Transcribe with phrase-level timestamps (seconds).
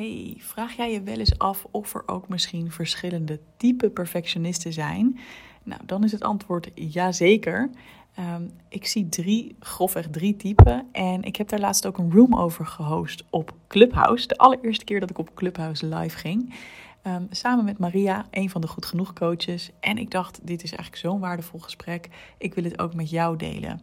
[0.00, 5.18] Hey, vraag jij je wel eens af of er ook misschien verschillende type perfectionisten zijn?
[5.62, 7.70] Nou, dan is het antwoord ja zeker.
[8.14, 10.86] Ehm, ik zie drie, grofweg drie typen.
[10.92, 14.26] En ik heb daar laatst ook een room over gehost op Clubhouse.
[14.26, 16.54] De allereerste keer dat ik op Clubhouse live ging.
[17.02, 19.70] Ehm, samen met Maria, een van de Goed Genoeg coaches.
[19.80, 22.08] En ik dacht, dit is eigenlijk zo'n waardevol gesprek.
[22.38, 23.80] Ik wil het ook met jou delen.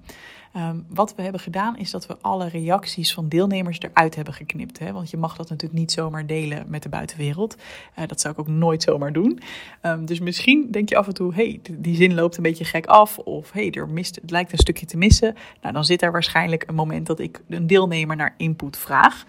[0.53, 4.79] Ehm, wat we hebben gedaan is dat we alle reacties van deelnemers eruit hebben geknipt.
[4.79, 4.91] Hè?
[4.91, 7.55] Want je mag dat natuurlijk niet zomaar delen met de buitenwereld.
[7.99, 9.39] Uh, dat zou ik ook nooit zomaar doen.
[9.81, 12.85] Um, dus misschien denk je af en toe, hey, die zin loopt een beetje gek
[12.85, 13.17] af.
[13.17, 15.35] Of hey, er mist, het lijkt een stukje te missen.
[15.61, 19.25] Nou, dan zit er waarschijnlijk een moment dat ik een deelnemer naar input vraag.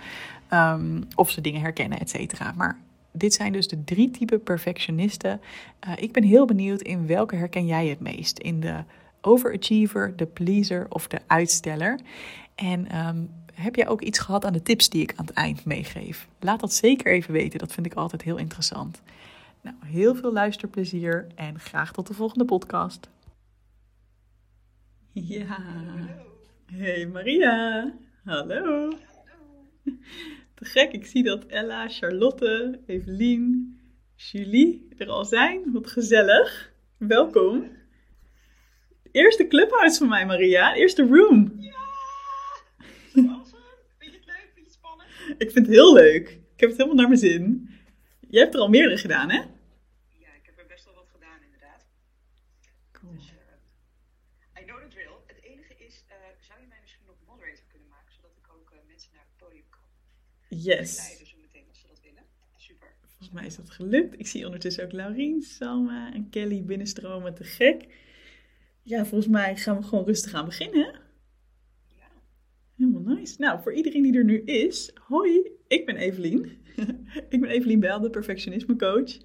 [1.15, 2.53] Of ze dingen herkennen, et cetera.
[2.57, 2.79] Maar
[3.19, 5.41] dit zijn dus de drie typen perfectionisten.
[5.87, 8.39] Uh, ik ben heel benieuwd in welke herken jij het meest?
[8.39, 8.85] In de
[9.21, 12.01] overachiever, de pleaser of de uitsteller?
[12.55, 15.65] En um, heb jij ook iets gehad aan de tips die ik aan het eind
[15.65, 16.29] meegeef?
[16.41, 19.03] Laat dat zeker even weten, dat vind ik altijd heel interessant.
[19.61, 23.09] Nou, heel veel luisterplezier en graag tot de volgende podcast.
[25.13, 25.59] Ja.
[26.67, 27.93] Hey Maria.
[28.25, 28.93] Hallo.
[30.59, 33.79] Te gek, ik zie dat Ella, Charlotte, Evelien,
[34.17, 35.73] Julie er al zijn.
[35.73, 36.73] Wat gezellig.
[36.97, 37.77] Welkom.
[39.13, 40.75] Eerste clubhouse van mij, Maria.
[40.75, 41.53] Eerste room.
[41.59, 41.73] Ja!
[43.15, 43.63] Awesome.
[43.99, 44.51] Vind je het leuk?
[44.55, 45.09] Vind je het spannend?
[45.39, 46.29] Ik vind het heel leuk.
[46.29, 47.71] Ik heb het helemaal naar mijn zin.
[48.29, 49.41] Jij hebt er al meerdere gedaan, hè?
[50.25, 51.87] Ja, ik heb er best wel wat gedaan, inderdaad.
[52.93, 53.13] Cool.
[53.13, 55.17] Dus, uh, I know the drill.
[55.27, 56.15] Het enige is, uh,
[56.49, 59.37] zou je mij misschien nog moderator kunnen maken, zodat ik ook uh, mensen naar het
[59.45, 59.87] podium kan
[60.63, 60.97] Yes.
[60.97, 62.23] leiden zo meteen als ze dat willen?
[62.57, 62.89] Super.
[63.01, 64.19] Volgens mij is dat gelukt.
[64.19, 67.35] Ik zie ondertussen ook Laurien, Salma en Kelly binnenstromen.
[67.35, 67.87] Te gek.
[68.83, 71.01] Ja, volgens mij gaan we gewoon rustig aan beginnen.
[71.87, 72.11] Ja.
[72.77, 73.35] Helemaal nice.
[73.39, 76.45] Nou, voor iedereen die er nu is, hoi, ik ben Evelien.
[77.29, 79.19] ik ben Evelien Bel, de perfectionisme coach.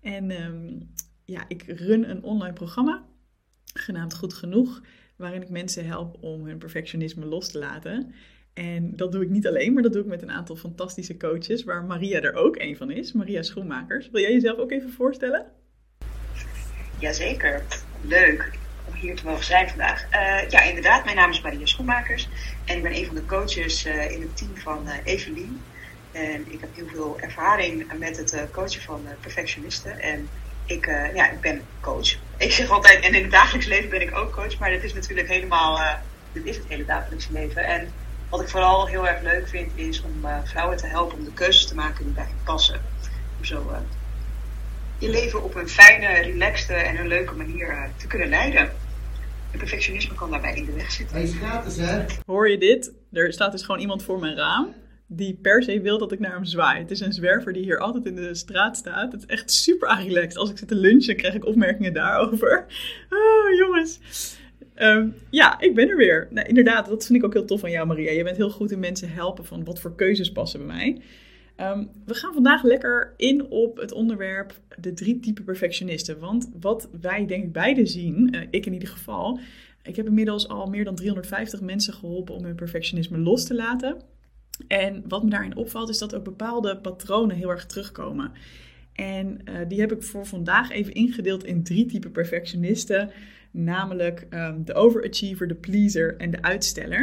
[0.00, 0.80] En ehm,
[1.24, 3.08] ja, ik run een online programma,
[3.74, 4.82] genaamd Goed Genoeg,
[5.16, 8.14] waarin ik mensen help om hun perfectionisme los te laten.
[8.54, 11.64] En dat doe ik niet alleen, maar dat doe ik met een aantal fantastische coaches,
[11.64, 14.10] waar Maria er ook een van is, Maria Schoenmakers.
[14.10, 15.46] Wil jij jezelf ook even voorstellen?
[16.98, 17.62] Jazeker.
[18.02, 18.50] Leuk
[18.88, 20.04] om hier te mogen zijn vandaag.
[20.04, 21.04] Uh, ja, inderdaad.
[21.04, 22.28] Mijn naam is Maria Schoenmakers.
[22.64, 25.62] En ik ben een van de coaches uh, in het team van uh, Evelien.
[26.12, 30.00] En ik heb heel veel ervaring met het coachen van perfectionisten.
[30.00, 30.28] En
[30.66, 32.16] ik, ja, ik ben coach.
[32.36, 34.58] Ik zeg altijd, en in het dagelijks leven ben ik ook coach.
[34.58, 35.80] Maar dit is natuurlijk helemaal,
[36.32, 37.64] dit is het hele dagelijkse leven.
[37.64, 37.88] En
[38.32, 41.66] wat ik vooral heel erg leuk vind, is om vrouwen te helpen om de keuzes
[41.66, 42.80] te maken die bij hen passen.
[43.38, 43.62] Om zo
[45.02, 48.60] je leven op een fijne, relaxte en een leuke manier uh, te kunnen leiden.
[49.50, 51.16] En perfectionisme kan daarbij in de weg zitten.
[51.16, 52.04] Hij is gratis, hè?
[52.26, 52.92] Hoor je dit?
[53.12, 54.74] Er staat dus gewoon iemand voor mijn raam
[55.06, 56.80] die per se wil dat ik naar hem zwaai.
[56.80, 59.12] Het is een zwerver die hier altijd in de straat staat.
[59.12, 60.36] Het is echt super relaxed.
[60.36, 62.64] Als ik zit te lunchen, krijg ik opmerkingen daarover.
[63.10, 63.98] Oh, jongens.
[64.76, 66.28] Um, ja, ik ben er weer.
[66.30, 68.10] Nou, inderdaad, dat vind ik ook heel tof van jou, Maria.
[68.10, 71.00] Je bent heel goed in mensen helpen van wat voor keuzes passen bij mij.
[71.56, 76.18] Um, we gaan vandaag lekker in op het onderwerp de drie typen perfectionisten.
[76.18, 79.38] Want wat wij denk ik beide zien, uh, ik in ieder geval.
[79.82, 83.96] Ik heb inmiddels al meer dan 350 mensen geholpen om hun perfectionisme los te laten.
[84.68, 88.32] En wat me daarin opvalt is dat ook bepaalde patronen heel erg terugkomen.
[88.92, 93.10] En uh, die heb ik voor vandaag even ingedeeld in drie typen perfectionisten.
[93.52, 97.00] Namelijk um, de overachiever, de pleaser en de uitsteller.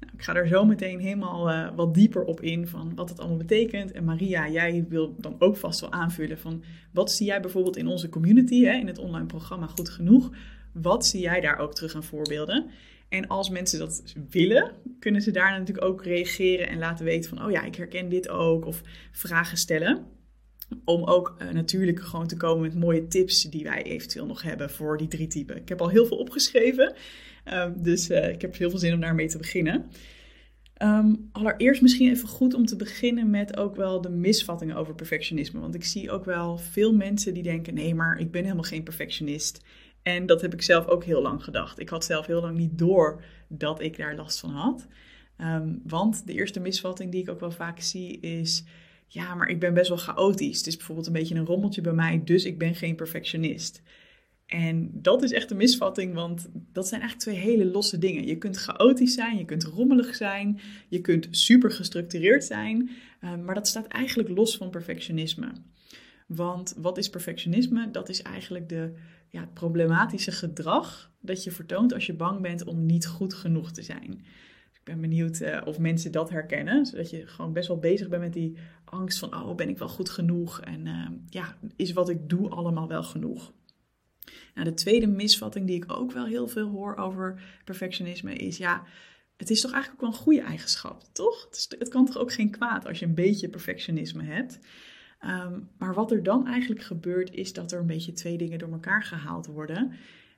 [0.00, 3.18] Nou, ik ga er zo meteen helemaal uh, wat dieper op in van wat het
[3.18, 3.92] allemaal betekent.
[3.92, 6.62] En Maria, jij wil dan ook vast wel aanvullen van
[6.92, 10.30] wat zie jij bijvoorbeeld in onze community, hè, in het online programma Goed Genoeg.
[10.72, 12.70] Wat zie jij daar ook terug aan voorbeelden?
[13.08, 17.44] En als mensen dat willen, kunnen ze daar natuurlijk ook reageren en laten weten van,
[17.44, 18.82] oh ja, ik herken dit ook, of
[19.12, 20.06] vragen stellen.
[20.84, 24.70] Om ook uh, natuurlijk gewoon te komen met mooie tips die wij eventueel nog hebben
[24.70, 25.56] voor die drie typen.
[25.56, 26.94] Ik heb al heel veel opgeschreven,
[27.52, 29.86] um, dus uh, ik heb heel veel zin om daarmee te beginnen.
[30.82, 35.60] Um, allereerst misschien even goed om te beginnen met ook wel de misvattingen over perfectionisme.
[35.60, 38.82] Want ik zie ook wel veel mensen die denken: nee, maar ik ben helemaal geen
[38.82, 39.64] perfectionist.
[40.02, 41.80] En dat heb ik zelf ook heel lang gedacht.
[41.80, 44.86] Ik had zelf heel lang niet door dat ik daar last van had.
[45.38, 48.64] Um, want de eerste misvatting die ik ook wel vaak zie is
[49.12, 50.58] ja, maar ik ben best wel chaotisch.
[50.58, 53.82] Het is bijvoorbeeld een beetje een rommeltje bij mij, dus ik ben geen perfectionist.
[54.46, 58.26] En dat is echt een misvatting, want dat zijn eigenlijk twee hele losse dingen.
[58.26, 62.90] Je kunt chaotisch zijn, je kunt rommelig zijn, je kunt super gestructureerd zijn,
[63.24, 65.52] uh, maar dat staat eigenlijk los van perfectionisme.
[66.26, 67.90] Want wat is perfectionisme?
[67.90, 68.92] Dat is eigenlijk de
[69.28, 73.82] ja, problematische gedrag dat je vertoont als je bang bent om niet goed genoeg te
[73.82, 74.24] zijn.
[74.82, 78.22] Ik ben benieuwd uh, of mensen dat herkennen, zodat je gewoon best wel bezig bent
[78.22, 80.60] met die angst van, oh, ben ik wel goed genoeg?
[80.60, 83.52] En uh, ja, is wat ik doe allemaal wel genoeg?
[84.54, 88.82] Nou, de tweede misvatting die ik ook wel heel veel hoor over perfectionisme is, ja,
[89.36, 91.48] het is toch eigenlijk ook wel een goede eigenschap, toch?
[91.78, 94.58] Het, kan toch ook geen kwaad als je een beetje perfectionisme hebt.
[95.24, 98.72] Um, maar wat er dan eigenlijk gebeurt, is dat er een beetje twee dingen door
[98.72, 99.92] elkaar gehaald worden.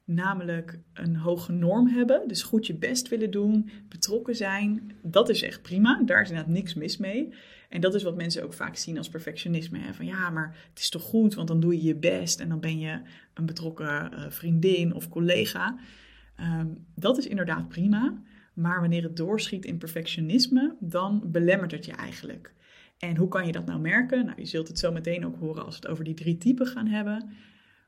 [0.06, 4.92] Namelijk een hoge norm hebben, dus goed je best willen doen, betrokken zijn.
[5.02, 7.34] Dat is echt prima, daar is inderdaad niks mis mee.
[7.68, 9.78] En dat is wat mensen ook vaak zien als perfectionisme.
[9.78, 9.94] Hè?
[9.94, 12.60] Van ja, maar het is toch goed, want dan doe je je best en dan
[12.60, 13.00] ben je
[13.34, 15.78] een betrokken uh, vriendin of collega.
[16.40, 18.22] Um, dat is inderdaad prima.
[18.54, 22.54] Maar wanneer het doorschiet in perfectionisme, dan belemmert het je eigenlijk.
[22.98, 24.24] En hoe kan je dat nou merken?
[24.24, 26.66] Nou, je zult het zo meteen ook horen als we het over die drie typen
[26.66, 27.30] gaan hebben.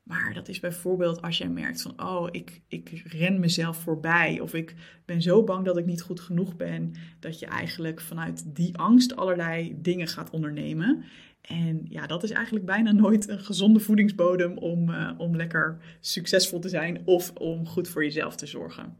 [0.06, 4.40] Maar dat is bijvoorbeeld als jij merkt van, oh, ik, ik ren mezelf voorbij.
[4.40, 4.74] Of ik
[5.04, 6.92] ben zo bang dat ik niet goed genoeg ben.
[7.20, 11.04] Dat je eigenlijk vanuit die angst allerlei dingen gaat ondernemen.
[11.40, 16.58] En ja, dat is eigenlijk bijna nooit een gezonde voedingsbodem om, uh, om lekker succesvol
[16.58, 18.96] te zijn of om goed voor jezelf te zorgen.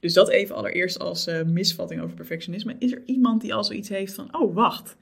[0.00, 2.76] Dus dat even allereerst als uh, misvatting over perfectionisme.
[2.78, 4.96] Is er iemand die al zoiets heeft van, oh wacht,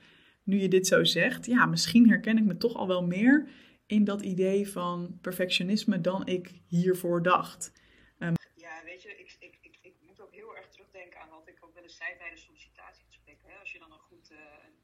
[0.44, 3.48] nu je dit zo zegt, ja, misschien herken ik me toch al wel meer
[3.88, 7.72] in dat idee van perfectionisme dan ik hiervoor dacht.
[8.18, 11.48] Um, ja, weet je, ik, ik, ik, ik, moet ook heel erg terugdenken aan wat
[11.48, 13.58] ik ook wel eens zei bij de sollicitatiegesprekken.
[13.60, 14.38] Als je dan een, goed, uh,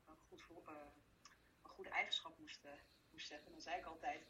[0.08, 0.74] een, goed, uh,
[1.62, 2.70] een goede eigenschap moest, uh,
[3.10, 4.20] moest zeggen, dan zei ik altijd,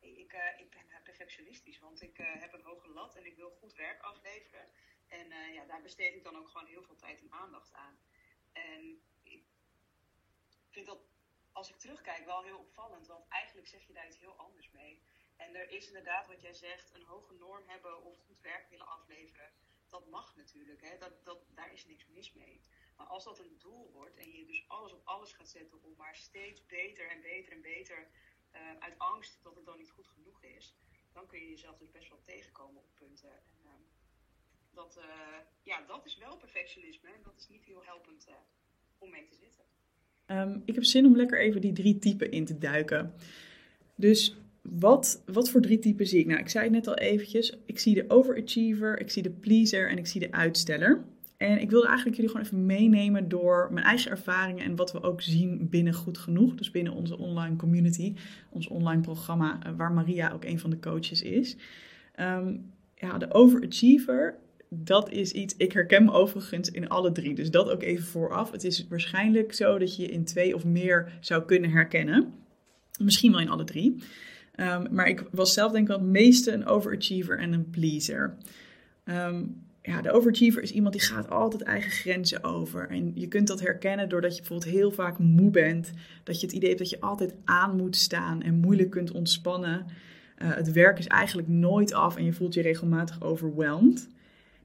[0.00, 4.02] ik, ik ben perfectionistisch, want ik heb een hoge lat en ik wil goed werk
[4.02, 4.66] afleveren.
[5.08, 7.98] En ja, daar besteed ik dan ook gewoon heel veel tijd en aandacht aan.
[8.52, 9.44] En ik
[10.70, 11.13] vind dat
[11.54, 13.06] als ik terugkijk, wel heel opvallend.
[13.06, 15.02] Want eigenlijk zeg je daar iets heel anders mee.
[15.36, 18.86] En er is inderdaad, wat jij zegt, een hoge norm hebben of goed werk willen
[18.86, 19.52] afleveren.
[19.88, 20.98] Dat mag natuurlijk, hè?
[20.98, 22.60] Dat, dat, daar is niks mis mee.
[22.96, 25.94] Maar als dat een doel wordt en je dus alles op alles gaat zetten om
[25.96, 28.10] maar steeds beter en beter en beter
[28.52, 30.76] uh, uit angst dat het dan niet goed genoeg is,
[31.12, 33.32] dan kun je jezelf dus best wel tegenkomen op punten.
[33.32, 33.72] En, uh,
[34.70, 38.28] dat, uh, ja, dat is wel perfectionisme en dat is niet heel helpend
[38.98, 39.73] om mee te zitten.
[40.30, 43.12] Um, ik heb zin om lekker even die drie typen in te duiken.
[43.94, 46.26] Dus wat, wat voor drie typen zie ik?
[46.26, 47.58] Nou, ik zei het net al eventjes.
[47.66, 51.04] Ik zie de overachiever, ik zie de pleaser en ik zie de uitsteller.
[51.36, 55.02] En ik wilde eigenlijk jullie gewoon even meenemen door mijn eigen ervaringen en wat we
[55.02, 56.54] ook zien binnen Goed Genoeg.
[56.54, 58.14] Dus binnen onze online community,
[58.50, 61.56] ons online programma, eh, waar Maria ook een van de coaches is.
[62.20, 64.38] Um, ja, de overachiever
[64.76, 67.34] dat is iets, ik herken me overigens in alle drie.
[67.34, 68.50] Dus dat ook even vooraf.
[68.50, 72.32] Het is waarschijnlijk zo dat je in twee of meer zou kunnen herkennen.
[72.98, 74.02] Misschien wel in alle drie.
[74.56, 78.36] Um, maar ik was zelf denk ik het meeste een overachiever en een pleaser.
[79.04, 82.88] Um, ja, de overachiever is iemand die gaat altijd eigen grenzen over.
[82.88, 85.92] En je kunt dat herkennen doordat je bijvoorbeeld heel vaak moe bent.
[86.22, 89.86] Dat je het idee hebt dat je altijd aan moet staan en moeilijk kunt ontspannen.
[90.42, 94.08] Uh, het werk is eigenlijk nooit af en je voelt je regelmatig overweldigd.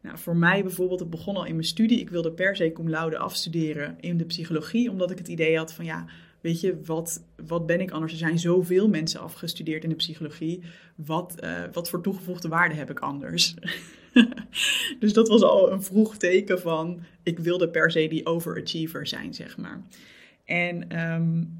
[0.01, 1.99] Nou, voor mij bijvoorbeeld, het begon al in mijn studie.
[1.99, 5.73] Ik wilde per se cum laude afstuderen in de psychologie, omdat ik het idee had
[5.73, 6.05] van ja,
[6.41, 8.11] weet je, wat, wat ben ik anders?
[8.11, 10.61] Er zijn zoveel mensen afgestudeerd in de psychologie.
[10.95, 13.53] Wat, uh, wat voor toegevoegde waarde heb ik anders?
[14.99, 19.33] dus dat was al een vroeg teken van, ik wilde per se die overachiever zijn,
[19.33, 19.81] zeg maar.
[20.45, 21.58] En um,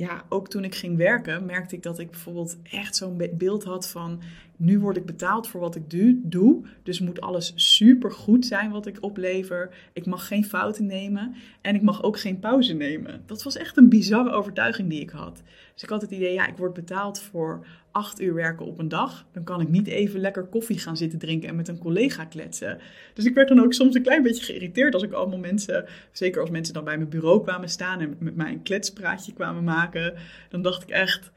[0.00, 3.88] ja, ook toen ik ging werken, merkte ik dat ik bijvoorbeeld echt zo'n beeld had
[3.88, 4.20] van
[4.56, 5.90] nu word ik betaald voor wat ik
[6.22, 9.74] doe, dus moet alles super goed zijn wat ik oplever.
[9.92, 13.22] Ik mag geen fouten nemen en ik mag ook geen pauze nemen.
[13.26, 15.42] Dat was echt een bizarre overtuiging die ik had.
[15.80, 18.88] Dus ik had het idee, ja, ik word betaald voor acht uur werken op een
[18.88, 19.26] dag.
[19.32, 22.78] Dan kan ik niet even lekker koffie gaan zitten drinken en met een collega kletsen.
[23.14, 26.40] Dus ik werd dan ook soms een klein beetje geïrriteerd als ik allemaal mensen, zeker
[26.40, 30.14] als mensen dan bij mijn bureau kwamen staan en met mij een kletspraatje kwamen maken.
[30.48, 31.30] Dan dacht ik echt,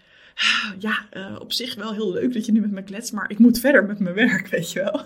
[0.80, 3.40] ja, uh, op zich wel heel leuk dat je nu met me kletst, maar ik
[3.40, 5.02] moet verder met mijn werk, weet je wel.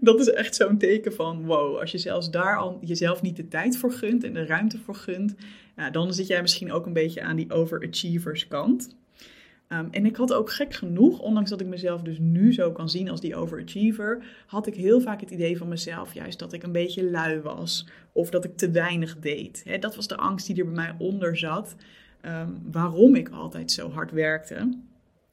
[0.00, 3.48] Dat is echt zo'n teken van, wow, als je zelfs daar al jezelf niet de
[3.48, 5.34] tijd voor gunt en de ruimte voor gunt,
[5.92, 8.96] dan zit jij misschien ook een beetje aan die overachievers kant.
[9.68, 12.88] Um, en ik had ook gek genoeg, ondanks dat ik mezelf dus nu zo kan
[12.88, 16.62] zien als die overachiever, had ik heel vaak het idee van mezelf juist dat ik
[16.62, 19.80] een beetje lui was of dat ik te weinig deed.
[19.80, 21.76] dat was de angst die er bij mij onder zat.
[22.26, 24.78] Ehm, waarom ik altijd zo hard werkte.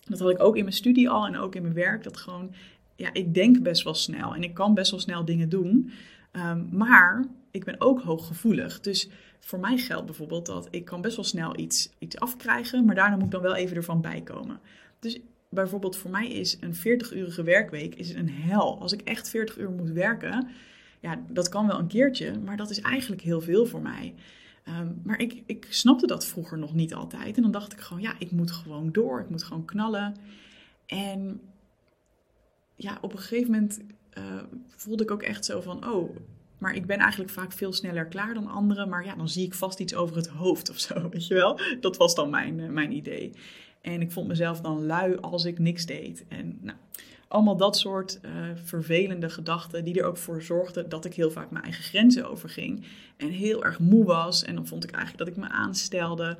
[0.08, 2.04] Dat had ik ook in mijn studie al en ook in mijn werk.
[2.04, 2.54] Dat gewoon,
[2.96, 5.92] ja, ik denk best wel snel en ik kan best wel snel dingen doen.
[6.32, 8.80] Ehm, maar ik ben ook hooggevoelig.
[8.80, 9.10] Dus
[9.40, 13.16] voor mij geldt bijvoorbeeld dat ik kan best wel snel iets, iets afkrijgen, maar daarna
[13.16, 14.60] moet ik dan wel even ervan bijkomen.
[15.00, 15.20] Dus
[15.50, 18.80] bijvoorbeeld voor mij is een 40-urige werkweek is een hel.
[18.82, 20.48] Als ik echt 40 uur moet werken,
[21.00, 24.14] ja, dat kan wel een keertje, maar dat is eigenlijk heel veel voor mij.
[24.64, 27.36] Ehm, maar ik, ik snapte dat vroeger nog niet altijd.
[27.36, 29.20] En dan dacht ik gewoon, ja, ik moet gewoon door.
[29.20, 30.16] Ik moet gewoon knallen.
[30.86, 31.42] En
[32.76, 33.82] ja, op een gegeven moment
[34.18, 36.18] uh, voelde ik ook echt zo van, oh,
[36.58, 38.90] maar ik ben eigenlijk vaak veel sneller klaar dan anderen.
[38.90, 41.60] Maar ja, dan zie ik vast iets over het hoofd of zo, weet je wel.
[41.80, 43.32] Dat was dan mijn, uh, mijn idee.
[43.82, 46.26] En ik vond mezelf dan lui als ik niks deed.
[46.28, 46.78] En nou,
[47.34, 48.32] allemaal dat soort uh,
[48.64, 52.86] vervelende gedachten die er ook voor zorgden dat ik heel vaak mijn eigen grenzen overging.
[53.18, 54.44] En heel erg moe was.
[54.44, 56.38] En dan vond ik eigenlijk dat ik me aanstelde.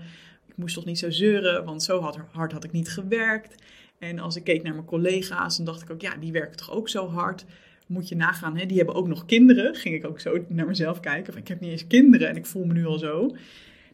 [0.48, 3.64] Ik moest toch niet zo zeuren, want zo hard, hard had ik niet gewerkt.
[4.00, 6.72] En als ik keek naar mijn collega's, dan dacht ik ook, ja, die werken toch
[6.72, 7.46] ook zo hard.
[7.88, 8.66] Moet je nagaan, hè?
[8.66, 9.76] die hebben ook nog kinderen.
[9.76, 11.34] Ging ik ook zo naar mezelf kijken.
[11.34, 13.36] Van, ik heb niet eens kinderen en ik voel me nu al zo.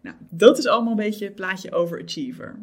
[0.01, 2.59] Nou, dat is allemaal een beetje het plaatje overachiever.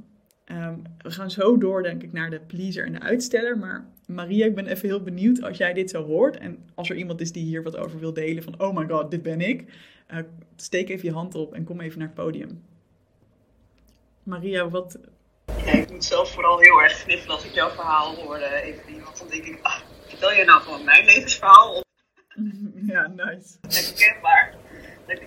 [0.53, 3.59] Um, we gaan zo door, denk ik, naar de pleaser en de uitsteller.
[3.59, 6.39] Maar Maria, ik ben even heel benieuwd als jij dit zo hoort.
[6.39, 9.11] En als er iemand is die hier wat over wil delen van, oh my god,
[9.11, 9.65] dit ben ik.
[10.11, 10.19] Uh,
[10.57, 12.63] steek even je hand op en kom even naar het podium.
[14.23, 14.99] Maria, wat...
[15.65, 19.03] Ja, ik moet zelf vooral heel erg gniffelen als ik jouw verhaal hoorde, Evelien.
[19.03, 21.81] Want dan denk ik, ah, vertel je nou gewoon mijn levensverhaal?
[22.87, 23.57] Ja, nice.
[23.61, 24.55] Herkenbaar.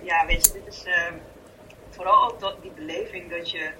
[0.02, 1.12] Ja, weet je, dit is uh,
[1.90, 3.70] vooral ook dat, die beleving dat je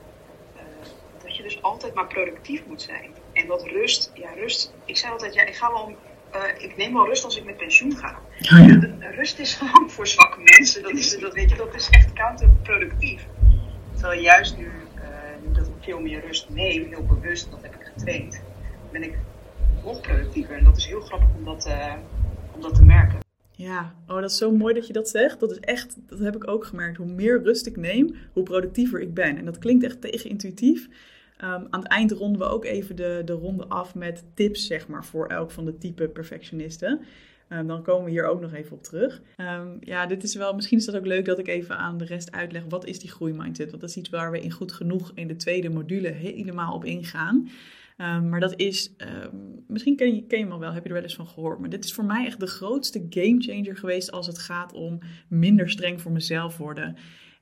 [1.23, 3.11] dat je dus altijd maar productief moet zijn.
[3.33, 4.75] En dat rust, ja, rust.
[4.85, 5.97] Ik zei altijd, ja, ik ga wel.
[6.35, 8.19] Uh, ik neem wel rust als ik met pensioen ga.
[8.53, 9.11] Oh, ja.
[9.11, 10.83] Rust is gewoon voor zwakke mensen.
[10.83, 13.27] Dat is, dat, weet je, dat is echt counterproductief.
[13.93, 14.73] Terwijl juist nu, uh,
[15.45, 18.43] nu dat ik veel meer rust neem, heel bewust, dat heb ik getraind,
[18.93, 19.19] ben ik
[19.85, 20.57] nog productiever.
[20.57, 21.95] En dat is heel grappig om dat, uh,
[22.55, 23.19] om dat te merken.
[23.61, 25.41] Ja, oh, dat is zo mooi dat je dat zegt.
[25.41, 26.97] Dat is echt, dat heb ik ook gemerkt.
[26.97, 29.37] Hoe meer rust ik neem, hoe productiever ik ben.
[29.37, 30.89] En dat klinkt echt tegenintuïtief.
[31.45, 34.89] Um, aan het eind ronden we ook even de, de ronde af met tips, zeg
[34.89, 37.01] maar, voor elk van de type perfectionisten.
[37.49, 39.23] Um, dan komen we hier ook nog even op terug.
[39.37, 42.05] Um, ja, dit is wel, misschien is dat ook leuk dat ik even aan de
[42.05, 42.63] rest uitleg.
[42.69, 43.69] Wat is die groeimindset?
[43.69, 46.85] Want dat is iets waar we in goed genoeg in de tweede module helemaal op
[46.85, 47.49] ingaan.
[47.99, 48.93] Maar dat is,
[49.67, 51.59] misschien ken je, ken je hem al wel, heb je er wel eens van gehoord.
[51.59, 55.71] Maar dit is voor mij echt de grootste gamechanger geweest als het gaat om minder
[55.71, 56.97] streng voor mezelf worden.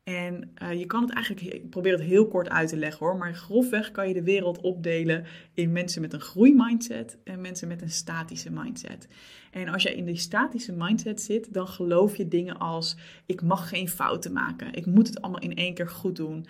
[0.09, 3.17] En uh, je kan het eigenlijk, ik probeer het heel kort uit te leggen hoor,
[3.17, 5.25] maar grofweg kan je de wereld opdelen
[5.55, 9.09] in mensen met een groeimindset en mensen met een statische mindset.
[9.51, 12.97] En als je in die statische mindset zit, dan geloof je dingen als:
[13.27, 16.47] ik mag geen fouten maken, ik moet het allemaal in één keer goed doen.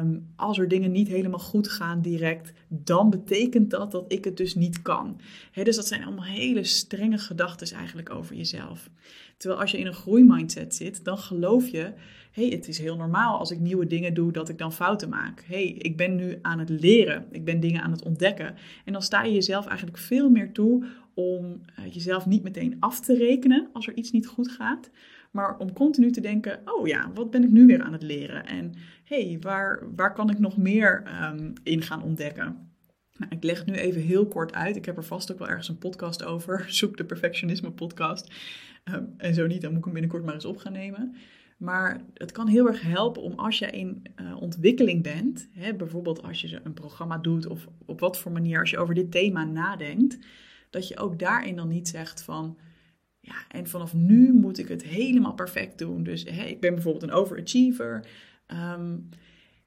[0.00, 4.36] Um, als er dingen niet helemaal goed gaan direct, dan betekent dat dat ik het
[4.36, 5.20] dus niet kan.
[5.52, 8.90] Dus dat zijn allemaal hele strenge gedachten eigenlijk over jezelf.
[9.36, 11.92] Terwijl als je in een groeimindset zit, dan geloof je
[12.34, 15.44] hey, het is heel normaal als ik nieuwe dingen doe dat ik dan fouten maak.
[15.46, 18.54] hey, ik ben nu aan het leren, ik ben dingen aan het ontdekken.
[18.84, 23.00] En dan sta je jezelf eigenlijk veel meer toe om uh, jezelf niet meteen af
[23.00, 24.90] te rekenen als er iets niet goed gaat.
[25.30, 28.46] Maar om continu te denken, oh ja, wat ben ik nu weer aan het leren?
[28.46, 28.74] En
[29.04, 32.72] hey, waar, waar kan ik nog meer um, in gaan ontdekken?
[33.16, 34.76] Nou, ik leg het nu even heel kort uit.
[34.76, 36.64] Ik heb er vast ook wel ergens een podcast over.
[36.68, 38.34] Zoek de perfectionisme podcast.
[38.84, 41.14] Um, en zo niet, dan moet ik hem binnenkort maar eens op gaan nemen.
[41.56, 46.22] Maar het kan heel erg helpen om als je in uh, ontwikkeling bent, hè, bijvoorbeeld
[46.22, 49.44] als je een programma doet of op wat voor manier als je over dit thema
[49.44, 50.18] nadenkt,
[50.70, 52.58] dat je ook daarin dan niet zegt van,
[53.20, 56.02] ja, en vanaf nu moet ik het helemaal perfect doen.
[56.02, 58.06] Dus hè, ik ben bijvoorbeeld een overachiever
[58.46, 59.08] um,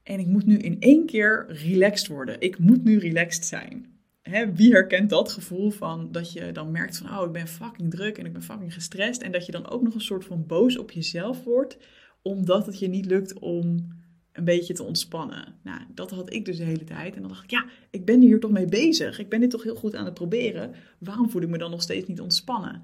[0.03, 2.41] en ik moet nu in één keer relaxed worden.
[2.41, 3.96] Ik moet nu relaxed zijn.
[4.29, 7.91] Hè, wie herkent dat gevoel van dat je dan merkt van, oh, ik ben fucking
[7.91, 9.21] druk en ik ben fucking gestrest.
[9.21, 11.77] En dat je dan ook nog een soort van boos op jezelf wordt,
[12.21, 13.95] omdat het je niet lukt om
[14.31, 15.55] een beetje te ontspannen.
[15.63, 17.15] Nou, dat had ik dus de hele tijd.
[17.15, 19.19] En dan dacht ik, ja, ik ben hier toch mee bezig.
[19.19, 20.73] Ik ben dit toch heel goed aan het proberen.
[20.97, 22.81] Waarom voel ik me dan nog steeds niet ontspannen?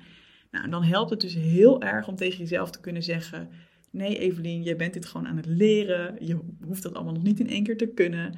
[0.52, 3.50] Nou, dan helpt het dus heel erg om tegen jezelf te kunnen zeggen:
[3.92, 6.16] Nee, Evelien, je bent dit gewoon aan het leren.
[6.20, 8.34] Je hoeft dat allemaal nog niet in één keer te kunnen.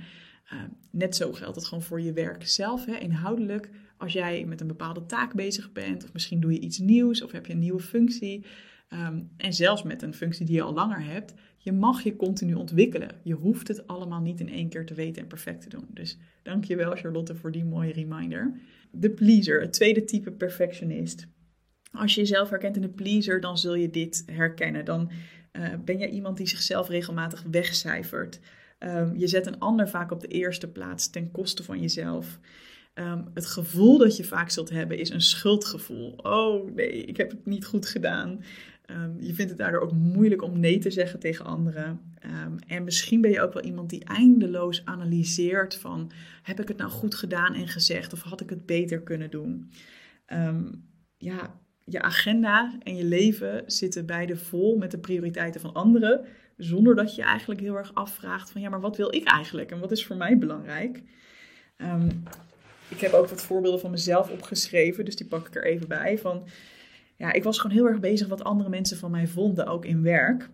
[0.54, 0.60] Uh,
[0.92, 3.70] net zo geldt het gewoon voor je werk zelf, hè, inhoudelijk.
[3.98, 7.32] Als jij met een bepaalde taak bezig bent, of misschien doe je iets nieuws, of
[7.32, 8.46] heb je een nieuwe functie.
[8.90, 12.54] Um, en zelfs met een functie die je al langer hebt, je mag je continu
[12.54, 13.10] ontwikkelen.
[13.24, 15.86] Je hoeft het allemaal niet in één keer te weten en perfect te doen.
[15.90, 18.60] Dus dankjewel Charlotte voor die mooie reminder.
[18.92, 21.28] De pleaser, het tweede type perfectionist.
[21.92, 24.86] Als je jezelf herkent in de pleaser, dan zul je dit herkennen.
[24.86, 25.12] Dan
[25.52, 28.40] uh, ben je iemand die zichzelf regelmatig wegcijfert.
[28.86, 32.40] Ehm, je zet een ander vaak op de eerste plaats ten koste van jezelf.
[32.94, 36.14] Ehm, het gevoel dat je vaak zult hebben is een schuldgevoel.
[36.18, 38.44] Oh nee, ik heb het niet goed gedaan.
[38.86, 42.14] Ehm, je vindt het daardoor ook moeilijk om nee te zeggen tegen anderen.
[42.68, 46.12] en misschien ben je ook wel iemand die eindeloos analyseert van
[46.44, 49.72] heb ik het nou goed gedaan en gezegd of had ik het beter kunnen doen.
[51.18, 56.26] ja, je agenda en je leven zitten beide vol met de prioriteiten van anderen,
[56.58, 59.80] zonder dat je eigenlijk heel erg afvraagt van ja, maar wat wil ik eigenlijk en
[59.80, 61.02] wat is voor mij belangrijk?
[61.78, 62.24] Um,
[62.88, 66.18] ik heb ook wat voorbeelden van mezelf opgeschreven, dus die pak ik er even bij.
[66.18, 66.48] Van,
[67.16, 70.02] ja, ik was gewoon heel erg bezig wat andere mensen van mij vonden, ook in
[70.02, 70.50] werk.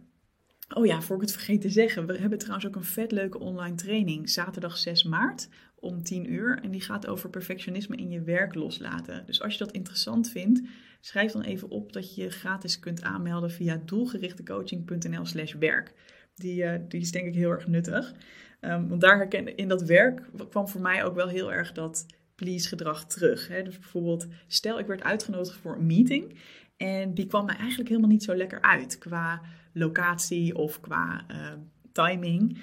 [0.73, 3.39] Oh ja, voor ik het vergeet te zeggen, we hebben trouwens ook een vet leuke
[3.39, 6.59] online training, zaterdag 6 maart om 10 uur.
[6.63, 9.25] En die gaat over perfectionisme in je werk loslaten.
[9.25, 10.61] Dus als je dat interessant vindt,
[10.99, 15.93] schrijf dan even op dat je je gratis kunt aanmelden via doelgerichtecoaching.nl slash werk.
[16.35, 18.13] Die, uh, die is denk ik heel erg nuttig.
[18.61, 22.05] Um, want daar herken in dat werk kwam voor mij ook wel heel erg dat
[22.35, 23.47] please gedrag terug.
[23.47, 23.63] Hè?
[23.63, 26.37] Dus bijvoorbeeld, stel ik werd uitgenodigd voor een meeting
[26.77, 29.41] en die kwam mij eigenlijk helemaal niet zo lekker uit qua
[29.73, 31.47] locatie of qua uh,
[31.91, 32.59] timing.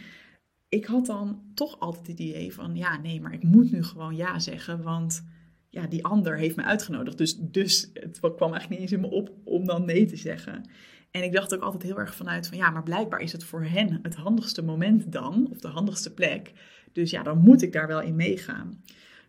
[0.68, 4.16] Ik had dan toch altijd het idee van, ja, nee, maar ik moet nu gewoon
[4.16, 5.24] ja zeggen, want
[5.70, 7.18] ja, die ander heeft me uitgenodigd.
[7.18, 10.70] Dus, dus het kwam eigenlijk niet eens in me op om dan nee te zeggen.
[11.10, 13.64] En ik dacht ook altijd heel erg vanuit van ja, maar blijkbaar is het voor
[13.64, 16.52] hen het handigste moment dan, of de handigste plek.
[16.92, 18.82] Dus ja, dan moet ik daar wel in meegaan.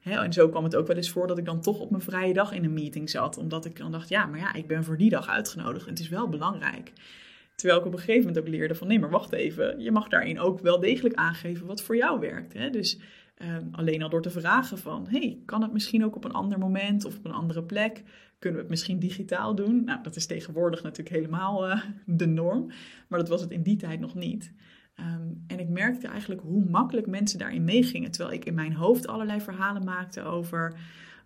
[0.04, 2.34] en zo kwam het ook wel eens voor dat ik dan toch op mijn vrije
[2.34, 3.38] dag in een meeting zat.
[3.38, 5.86] Omdat ik dan dacht, ja, maar ja, ik ben voor die dag uitgenodigd.
[5.86, 6.94] En het is wel belangrijk.
[7.60, 9.80] Terwijl ik op een gegeven moment ook leerde van, nee, maar wacht even.
[9.80, 12.54] Je mag daarin ook wel degelijk aangeven wat voor jou werkt.
[12.54, 12.70] Hè?
[12.70, 13.00] Dus
[13.39, 16.60] Ehm, alleen al door te vragen van, hey, kan het misschien ook op een ander
[16.60, 18.04] moment of op een andere plek?
[18.39, 19.84] Kunnen we het misschien digitaal doen?
[19.84, 22.72] Nou, dat is tegenwoordig natuurlijk helemaal uh, de norm,
[23.08, 24.54] maar dat was het in die tijd nog niet.
[24.96, 29.08] Ehm, en ik merkte eigenlijk hoe makkelijk mensen daarin meegingen, terwijl ik in mijn hoofd
[29.08, 30.80] allerlei verhalen maakte over,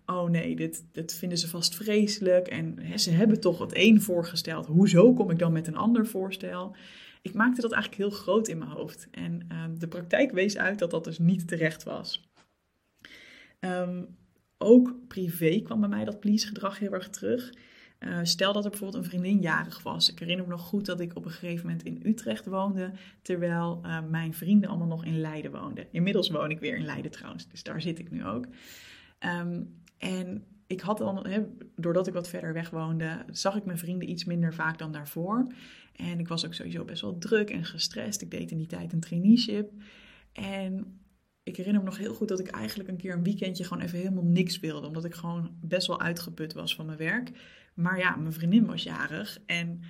[0.06, 4.66] oh nee, dit, vinden ze vast vreselijk en hè, ze hebben toch het een voorgesteld,
[4.66, 6.76] hoezo kom ik dan met een ander voorstel?
[7.24, 9.08] ik maakte dat eigenlijk heel groot in mijn hoofd.
[9.10, 12.30] En ehm, de praktijk wees uit dat dat dus niet terecht was.
[13.60, 14.16] Um,
[14.58, 17.52] ook privé kwam bij mij dat please gedrag heel erg terug.
[17.98, 20.10] Uh, stel dat er bijvoorbeeld een vriendin jarig was.
[20.10, 23.80] Ik herinner me nog goed dat ik op een gegeven moment in Utrecht woonde, terwijl
[23.84, 25.86] uh, mijn vrienden allemaal nog in Leiden woonden.
[25.90, 28.46] Inmiddels woon ik weer in Leiden trouwens, dus daar zit ik nu ook.
[29.20, 31.26] Um, en ik had dan,
[31.76, 35.46] doordat ik wat verder weg woonde, zag ik mijn vrienden iets minder vaak dan daarvoor.
[35.92, 38.22] En ik was ook sowieso best wel druk en gestrest.
[38.22, 39.72] Ik deed in die tijd een traineeship.
[40.32, 41.00] En
[41.42, 43.98] ik herinner me nog heel goed dat ik eigenlijk een keer een weekendje gewoon even
[43.98, 44.86] helemaal niks wilde.
[44.86, 47.30] Omdat ik gewoon best wel uitgeput was van mijn werk.
[47.74, 49.38] Maar ja, mijn vriendin was jarig.
[49.46, 49.80] En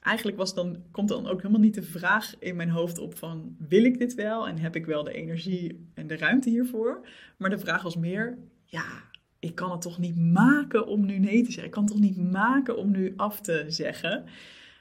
[0.00, 3.56] eigenlijk was dan, komt dan ook helemaal niet de vraag in mijn hoofd op van...
[3.58, 4.48] Wil ik dit wel?
[4.48, 7.06] En heb ik wel de energie en de ruimte hiervoor?
[7.38, 9.10] Maar de vraag was meer, ja,
[9.42, 11.64] ik kan het toch niet maken om nu nee te zeggen.
[11.64, 14.24] Ik kan het toch niet maken om nu af te zeggen.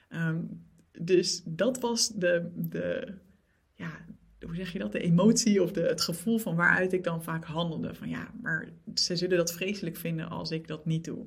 [0.10, 3.14] Um, dus dat was de, de,
[3.76, 3.92] ja,
[4.46, 4.92] hoe zeg je dat?
[4.92, 7.96] De emotie of de, het gevoel van waaruit ik dan vaak handelde.
[7.96, 11.26] Van ja, maar ze zullen dat vreselijk vinden als ik dat niet doe.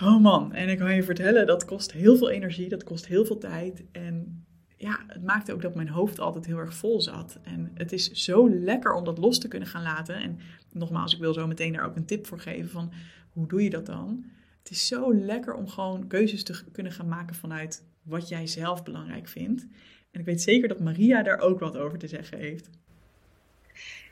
[0.00, 3.24] Oh man, en ik kan je vertellen, dat kost heel veel energie, dat kost heel
[3.24, 3.84] veel tijd.
[3.92, 4.44] En
[4.76, 7.38] ja, het maakte ook dat mijn hoofd altijd heel erg vol zat.
[7.42, 10.14] En het is zo lekker om dat los te kunnen gaan laten.
[10.14, 10.40] En
[10.72, 12.92] nogmaals, ik wil zo meteen daar ook een tip voor geven van
[13.32, 14.24] hoe doe je dat dan?
[14.58, 18.82] Het is zo lekker om gewoon keuzes te kunnen gaan maken vanuit wat jij zelf
[18.82, 19.66] belangrijk vindt.
[20.10, 22.70] En ik weet zeker dat Maria daar ook wat over te zeggen heeft.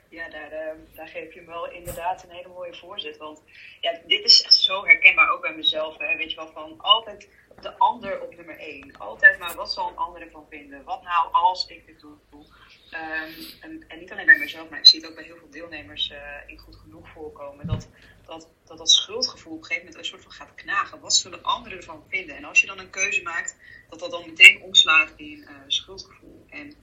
[0.09, 3.17] Ja, daar, ehm, daar geef je me wel inderdaad een hele mooie voorzet.
[3.17, 3.43] Want
[3.81, 5.97] ja, dit is echt zo herkenbaar ook bij mezelf.
[5.97, 7.29] Weet je wel, van altijd
[7.61, 8.97] de ander op nummer één.
[8.97, 10.83] Altijd maar, wat zal een ander ervan vinden?
[10.83, 12.17] Wat nou als ik dit doe?
[12.31, 15.49] Um, en, en, niet alleen bij mezelf, maar ik zie het ook bij heel veel
[15.49, 17.67] deelnemers uh, in goed genoeg voorkomen.
[17.67, 17.87] Dat
[18.25, 20.99] dat, dat dat schuldgevoel op een gegeven moment een soort van gaat knagen.
[20.99, 22.35] Wat zullen anderen ervan vinden?
[22.35, 23.55] En als je dan een keuze maakt,
[23.89, 26.45] dat dat dan meteen omslaat in uh, schuldgevoel.
[26.49, 26.73] En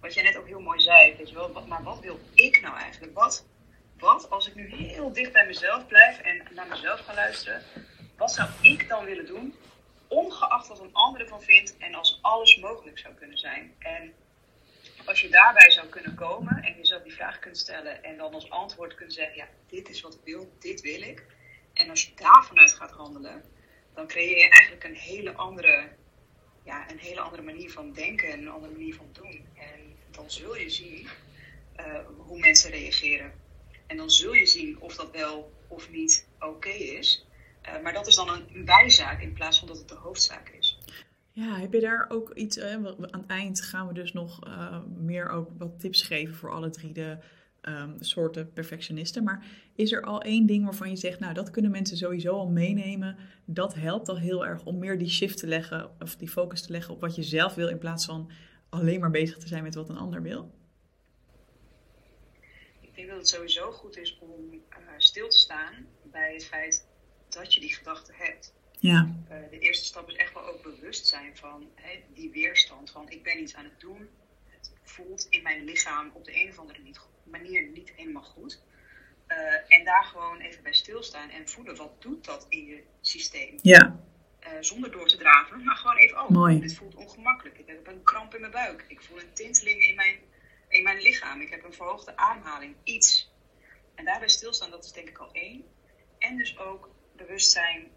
[0.00, 2.60] wat jij net ook heel mooi zei, weet je wel, wat, maar wat wil ik
[2.60, 3.14] nou eigenlijk?
[3.14, 3.46] Wat,
[3.98, 7.62] wat als ik nu heel dicht bij mezelf blijf en naar mezelf ga luisteren,
[8.16, 9.54] wat zou ik dan willen doen?
[10.08, 13.74] Ongeacht wat een ander ervan vindt en als alles mogelijk zou kunnen zijn.
[13.78, 14.14] En
[15.04, 18.50] als je daarbij zou kunnen komen en jezelf die vraag kunt stellen en dan als
[18.50, 21.26] antwoord kunt zeggen, ja, dit is wat ik wil, dit wil ik.
[21.72, 23.42] En als je daar vanuit gaat handelen,
[23.94, 25.88] dan creëer je eigenlijk een hele andere,
[26.64, 29.46] ja, een hele andere manier van denken en een andere manier van doen.
[29.54, 31.08] En dan zul je zien
[31.80, 33.32] uh, hoe mensen reageren.
[33.86, 37.23] En dan zul je zien of dat wel of niet oké is.
[37.66, 40.78] Uh, maar dat is dan een bijzaak in plaats van dat het de hoofdzaak is.
[41.30, 44.78] Ja, heb je daar ook iets, eh, aan het eind gaan we dus nog uh,
[44.96, 47.18] meer ook wat tips geven voor alle drie de
[47.62, 49.24] um, soorten perfectionisten.
[49.24, 52.48] Maar is er al één ding waarvan je zegt, nou dat kunnen mensen sowieso al
[52.48, 53.16] meenemen.
[53.44, 56.72] Dat helpt al heel erg om meer die shift te leggen of die focus te
[56.72, 58.30] leggen op wat je zelf wil in plaats van
[58.68, 60.54] alleen maar bezig te zijn met wat een ander wil?
[62.80, 66.86] Ik denk dat het sowieso goed is om uh, stil te staan bij het feit
[67.34, 68.54] dat je die gedachten hebt.
[68.78, 69.08] Ja.
[69.30, 72.90] Uh, de eerste stap is echt wel ook bewust zijn van hè, die weerstand.
[72.90, 74.08] Van ik ben iets aan het doen.
[74.48, 76.78] Het voelt in mijn lichaam op de een of andere
[77.24, 78.62] manier niet helemaal goed.
[79.28, 83.58] Uh, en daar gewoon even bij stilstaan en voelen wat doet dat in je systeem.
[83.62, 84.00] Ja.
[84.40, 86.60] Uh, zonder door te draven, maar gewoon even, oh, Mooi.
[86.60, 87.58] dit voelt ongemakkelijk.
[87.58, 88.84] Ik heb een kramp in mijn buik.
[88.88, 90.18] Ik voel een tinteling in mijn,
[90.68, 91.40] in mijn lichaam.
[91.40, 92.74] Ik heb een verhoogde ademhaling.
[92.82, 93.32] Iets.
[93.94, 95.64] En daarbij stilstaan, dat is denk ik al één.
[96.18, 97.90] En dus ook bewust zijn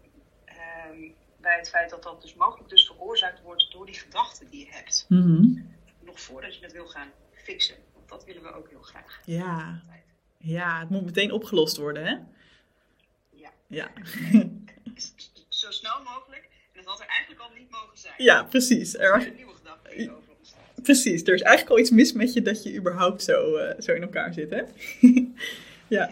[0.90, 4.64] um, bij het feit dat dat dus mogelijk dus veroorzaakt wordt door die gedachten die
[4.66, 5.06] je hebt.
[5.08, 5.76] Mm -hmm.
[6.00, 7.76] Nog voordat je het wil gaan fixen.
[7.94, 9.20] Want dat willen we ook heel graag.
[9.24, 9.82] Ja.
[10.38, 12.16] Ja, het moet meteen opgelost worden, hè?
[13.30, 13.50] Ja.
[13.66, 13.90] Ja.
[15.48, 16.48] Zo snel mogelijk.
[16.72, 18.14] En dat had er eigenlijk al niet mogen zijn.
[18.16, 18.96] Ja, precies.
[18.96, 20.82] Er was een nieuwe gedachte over ontstaat.
[20.82, 23.92] Precies, er is eigenlijk al iets mis met je dat je überhaupt zo, uh, zo
[23.92, 24.62] in elkaar zit, hè?
[25.96, 26.10] ja, Ja.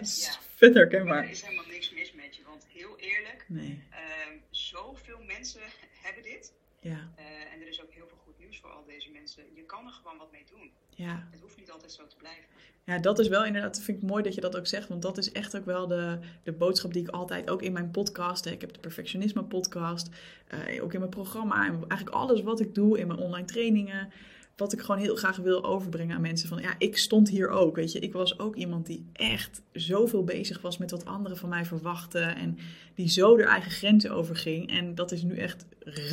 [0.55, 1.31] vet herkenbaar.
[1.31, 5.61] Is helemaal niks mis met je, want heel eerlijk, Nee, ehm, zoveel mensen
[6.02, 6.52] hebben dit.
[6.80, 9.42] ja, Eh, en er is ook heel veel goed nieuws voor al deze mensen.
[9.54, 10.70] Je kan er gewoon wat mee doen.
[10.90, 11.28] ja.
[11.30, 12.44] Het hoeft niet altijd zo te blijven.
[12.85, 15.18] Ja, dat is wel inderdaad, vind ik mooi dat je dat ook zegt, want dat
[15.18, 18.50] is echt ook wel de, de boodschap die ik altijd, ook in mijn podcast, hè,
[18.50, 20.09] ik heb de perfectionisme podcast,
[20.46, 24.12] eh, ook in mijn programma en eigenlijk alles wat ik doe in mijn online trainingen,
[24.57, 27.77] wat ik gewoon heel graag wil overbrengen aan mensen van, ja, ik stond hier ook,
[27.77, 31.49] weet je, ik was ook iemand die echt zoveel bezig was met wat anderen van
[31.49, 32.59] mij verwachten en
[32.95, 35.66] die zo haar eigen grenzen overging en dat is nu echt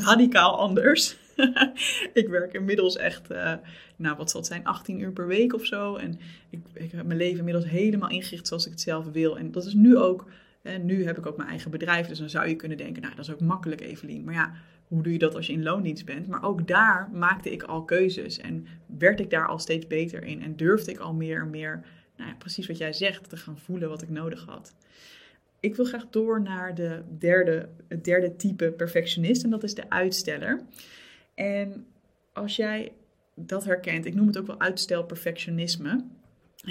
[0.05, 1.15] radicaal anders.
[2.13, 3.53] ik werk inmiddels echt, uh,
[3.95, 5.95] nou wat zal het zijn, 18 uur per week of zo.
[5.95, 9.37] En ik, ik heb mijn leven inmiddels helemaal ingericht zoals ik het zelf wil.
[9.37, 10.25] En dat is nu ook,
[10.61, 12.07] hè, nu heb ik ook mijn eigen bedrijf.
[12.07, 14.23] Dus dan zou je kunnen denken, nou dat is ook makkelijk Evelien.
[14.23, 14.53] Maar ja,
[14.87, 16.27] hoe doe je dat als je in loondienst bent?
[16.27, 18.37] Maar ook daar maakte ik al keuzes.
[18.37, 18.67] En
[18.97, 20.41] werd ik daar al steeds beter in.
[20.41, 21.85] En durfde ik al meer en meer,
[22.17, 24.75] nou ja, precies wat jij zegt, te gaan voelen wat ik nodig had.
[25.59, 29.43] Ik wil graag door naar de derde, het derde type perfectionist.
[29.43, 30.61] En dat is de uitsteller.
[31.33, 31.85] En
[32.33, 32.91] als jij
[33.35, 36.05] dat herkent, ik noem het ook wel uitstelperfectionisme.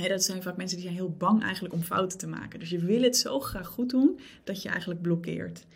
[0.09, 2.59] Dat zijn vaak mensen die zijn heel bang eigenlijk om fouten te maken.
[2.59, 5.66] Dus je wil het zo graag goed doen dat je eigenlijk blokkeert.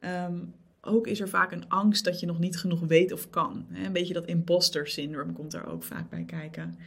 [0.00, 0.54] Um,
[0.86, 3.66] ook is er vaak een angst dat je nog niet genoeg weet of kan.
[3.72, 6.78] Een beetje dat imposter syndroom komt er ook vaak bij kijken.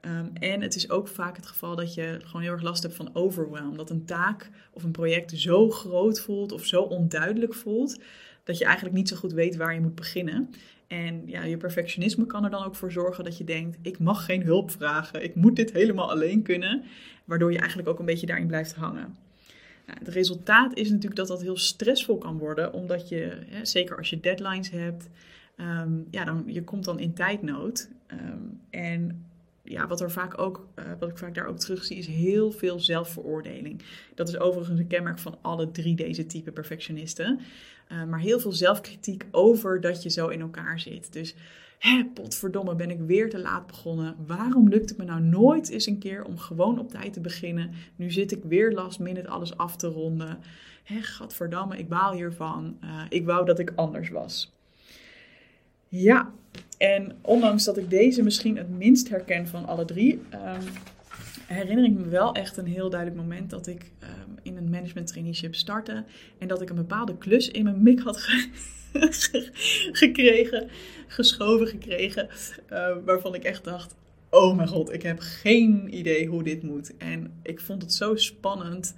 [0.00, 2.94] Um, en het is ook vaak het geval dat je gewoon heel erg last hebt
[2.94, 3.76] van overwhelm.
[3.76, 8.00] Dat een taak of een project zo groot voelt of zo onduidelijk voelt,
[8.44, 10.50] dat je eigenlijk niet zo goed weet waar je moet beginnen.
[10.86, 14.24] En ja, je perfectionisme kan er dan ook voor zorgen dat je denkt: ik mag
[14.24, 16.84] geen hulp vragen, ik moet dit helemaal alleen kunnen.
[17.24, 19.16] Waardoor je eigenlijk ook een beetje daarin blijft hangen.
[19.86, 23.96] Nou, het resultaat is natuurlijk dat dat heel stressvol kan worden, omdat je, hè, zeker
[23.96, 25.08] als je deadlines hebt,
[25.56, 27.88] um, ja, dan, je komt dan in tijdnood.
[28.12, 29.24] Um, en
[29.62, 32.50] ja, wat er vaak ook, uh, wat ik vaak daar ook terug zie, is heel
[32.50, 33.82] veel zelfveroordeling.
[34.14, 37.40] Dat is overigens een kenmerk van alle drie deze type perfectionisten.
[37.92, 41.12] Uh, maar heel veel zelfkritiek over dat je zo in elkaar zit.
[41.12, 41.34] Dus,
[41.78, 44.16] hè, potverdomme, ben ik weer te laat begonnen.
[44.26, 47.70] Waarom lukt het me nou nooit eens een keer om gewoon op tijd te beginnen?
[47.96, 50.38] Nu zit ik weer last minute alles af te ronden.
[50.84, 52.76] Hè, gadverdamme, ik baal hiervan.
[52.84, 54.54] Uh, ik wou dat ik anders was.
[55.88, 56.32] Ja,
[56.78, 60.62] en ondanks dat ik deze misschien het minst herken van alle drie, um,
[61.46, 65.06] herinner ik me wel echt een heel duidelijk moment dat ik um, in een management
[65.06, 66.04] traineeship startte
[66.38, 68.48] en dat ik een bepaalde klus in mijn mik had ge
[70.02, 70.68] gekregen,
[71.06, 72.28] geschoven gekregen,
[72.72, 73.94] uh, waarvan ik echt dacht,
[74.30, 76.96] oh mijn god, ik heb geen idee hoe dit moet.
[76.96, 78.94] En ik vond het zo spannend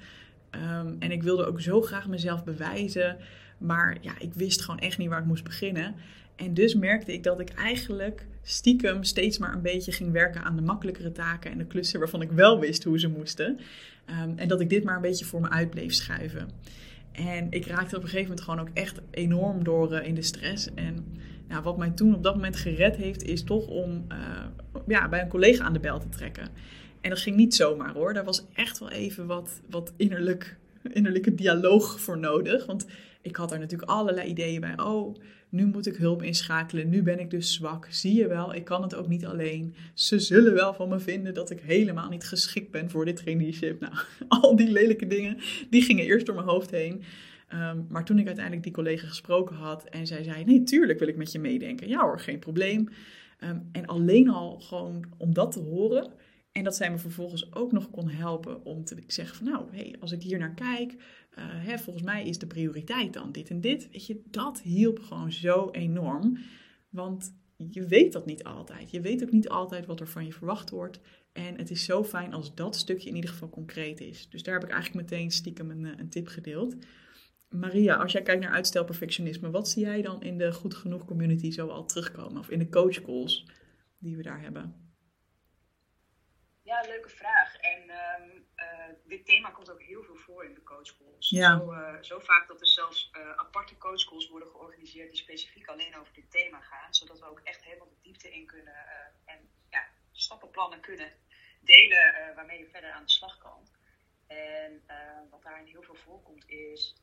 [0.51, 3.17] um, en ik wilde ook zo graag mezelf bewijzen,
[3.59, 5.95] maar ja, ik wist gewoon echt niet waar ik moest beginnen.
[6.37, 10.57] En dus merkte ik dat ik eigenlijk stiekem steeds maar een beetje ging werken aan
[10.57, 13.59] de makkelijkere taken en de klussen waarvan ik wel wist hoe ze moesten.
[14.23, 16.51] Um, en dat ik dit maar een beetje voor me uit bleef schuiven.
[17.13, 20.23] En ik raakte op een gegeven moment gewoon ook echt enorm door uh, in de
[20.23, 20.75] stress.
[20.75, 21.05] En
[21.49, 24.19] nou, wat mij toen op dat moment gered heeft, is toch om uh,
[24.87, 26.49] ja, bij een collega aan de bel te trekken.
[27.01, 28.15] En dat ging niet zomaar hoor.
[28.15, 30.57] Daar was echt wel even wat, wat innerlijk,
[30.93, 32.67] innerlijke dialoog voor nodig.
[32.67, 32.87] Want
[33.23, 34.79] ik had er natuurlijk allerlei ideeën bij.
[34.79, 35.17] Oh,
[35.49, 36.89] nu moet ik hulp inschakelen.
[36.89, 37.87] Nu ben ik dus zwak.
[37.91, 39.75] Zie je wel, ik kan het ook niet alleen.
[39.95, 43.81] Ze zullen wel van me vinden dat ik helemaal niet geschikt ben voor dit traineeship.
[43.81, 43.93] Nou,
[44.43, 45.37] al die lelijke dingen,
[45.71, 47.03] die gingen eerst door mijn hoofd heen.
[47.49, 51.09] Ehm, maar toen ik uiteindelijk die collega gesproken had en zij zei: Nee, tuurlijk wil
[51.09, 51.89] ik met je meedenken.
[51.89, 52.89] Ja hoor, geen probleem.
[53.39, 56.11] Ehm, en alleen al gewoon om dat te horen.
[56.59, 59.97] En dat zij me vervolgens ook nog kon helpen om te zeggen van nou, hey,
[60.01, 60.99] als ik hier naar kijk, uh,
[61.38, 63.88] hè, volgens mij is de prioriteit dan dit en dit.
[63.92, 66.38] Weet je, dat hielp gewoon zo enorm.
[66.88, 67.35] Want
[67.71, 68.90] je weet dat niet altijd.
[68.90, 71.01] Je weet ook niet altijd wat er van je verwacht wordt.
[71.33, 74.29] En het is zo fijn als dat stukje in ieder geval concreet is.
[74.31, 76.77] Dus daar heb ik eigenlijk meteen stiekem een, eh, een tip gedeeld.
[77.49, 81.51] Maria, als jij kijkt naar uitstelperfectionisme, wat zie jij dan in de Goed Genoeg community
[81.51, 82.38] zo al terugkomen?
[82.38, 83.47] Of in de coachcalls
[83.99, 84.88] die we daar hebben?
[86.69, 87.57] Ja, leuke vraag.
[87.57, 88.47] En um,
[89.05, 91.31] dit thema komt ook heel veel voor in de coachcalls.
[91.31, 91.59] Ja.
[91.59, 95.97] Zo, uh, zo, vaak dat er zelfs uh, aparte coachcalls worden georganiseerd die specifiek alleen
[95.97, 96.95] over dit thema gaan.
[96.95, 98.75] Zodat we ook echt helemaal de diepte in kunnen
[99.25, 101.13] en ja, stappenplannen kunnen
[101.61, 103.69] delen waarmee je verder aan de slag kan.
[104.27, 104.83] En
[105.31, 106.95] wat daarin heel veel voorkomt is,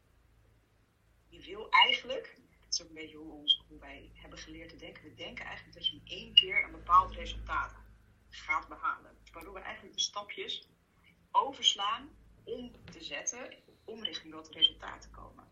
[1.30, 4.76] je wil eigenlijk, dat is ook een beetje hoe, ons, hoe wij hebben geleerd te
[4.76, 7.84] denken, we denken eigenlijk dat je in één keer een bepaald resultaat
[8.30, 9.18] gaat behalen.
[9.36, 10.68] Waardoor we eigenlijk de stapjes
[11.32, 12.10] overslaan
[12.44, 13.54] om te zetten,
[13.86, 15.44] om richting dat resultaat te komen.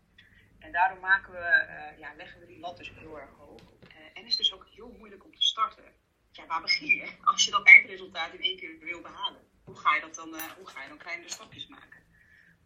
[0.58, 3.60] En daarom maken we, uh, ja, leggen we die lat dus heel erg hoog.
[3.60, 5.84] Uh, en is dus ook heel moeilijk om te starten.
[6.30, 9.48] Ja, waar begin je als je dat eindresultaat in één keer wil behalen?
[9.64, 12.02] Hoe ga je, dat dan, uh, hoe ga je dan kleine stapjes maken?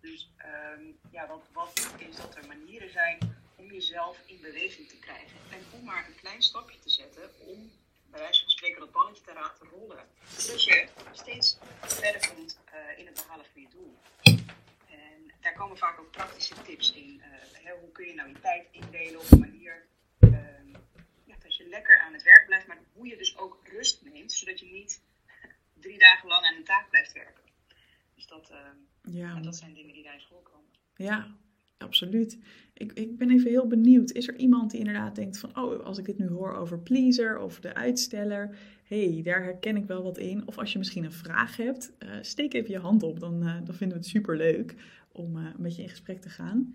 [0.00, 0.31] Dus
[0.76, 3.18] um, ja, wat, wat is dat er manieren zijn
[3.57, 5.38] om jezelf in beweging te krijgen?
[5.50, 7.70] En om maar een klein stapje te zetten om
[8.11, 10.09] bij wijze van spreken dat balletje te laten rollen.
[10.37, 10.88] Zodat je
[15.79, 17.23] vaak ook praktische tips in.
[17.64, 19.87] Uh, hoe kun je nou je tijd indelen op een manier
[20.21, 20.31] uh,
[21.25, 24.33] ja, dat je lekker aan het werk blijft, maar hoe je dus ook rust neemt,
[24.33, 25.03] zodat je niet
[25.85, 27.45] drie dagen lang aan een taak blijft werken.
[28.14, 29.41] Dus dat, ehm, ja.
[29.41, 30.69] dat zijn dingen die daarin voorkomen.
[30.97, 31.37] Ja,
[31.79, 32.38] absoluut.
[32.75, 34.11] Ik, ik ben even heel benieuwd.
[34.11, 37.38] Is er iemand die inderdaad denkt van, oh, als ik dit nu hoor over pleaser
[37.38, 40.47] of de uitsteller, hey, daar herken ik wel wat in.
[40.47, 43.21] Of als je misschien een vraag hebt, uh, steek even je hand op.
[43.21, 44.75] Dan, uh, dan vinden we het super leuk
[45.18, 46.74] om uh, met je in gesprek te gaan.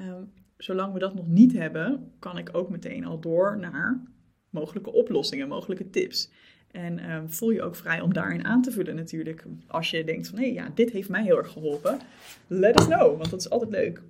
[0.00, 4.02] Um, zolang we dat nog niet hebben, kan ik ook meteen al door naar
[4.50, 6.30] mogelijke oplossingen, mogelijke tips.
[6.70, 9.44] En um, voel je ook vrij om daarin aan te vullen natuurlijk.
[9.66, 11.98] Als je denkt van, hé, ja, dit heeft mij heel erg geholpen.
[12.46, 14.02] Let us know, want dat is altijd leuk.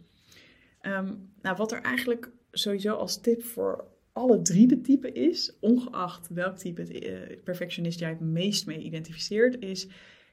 [0.83, 6.29] Um, nou, wat er eigenlijk sowieso als tip voor alle drie de typen is, ongeacht
[6.29, 9.89] welk type uh, perfectionist jij het meest mee identificeert, is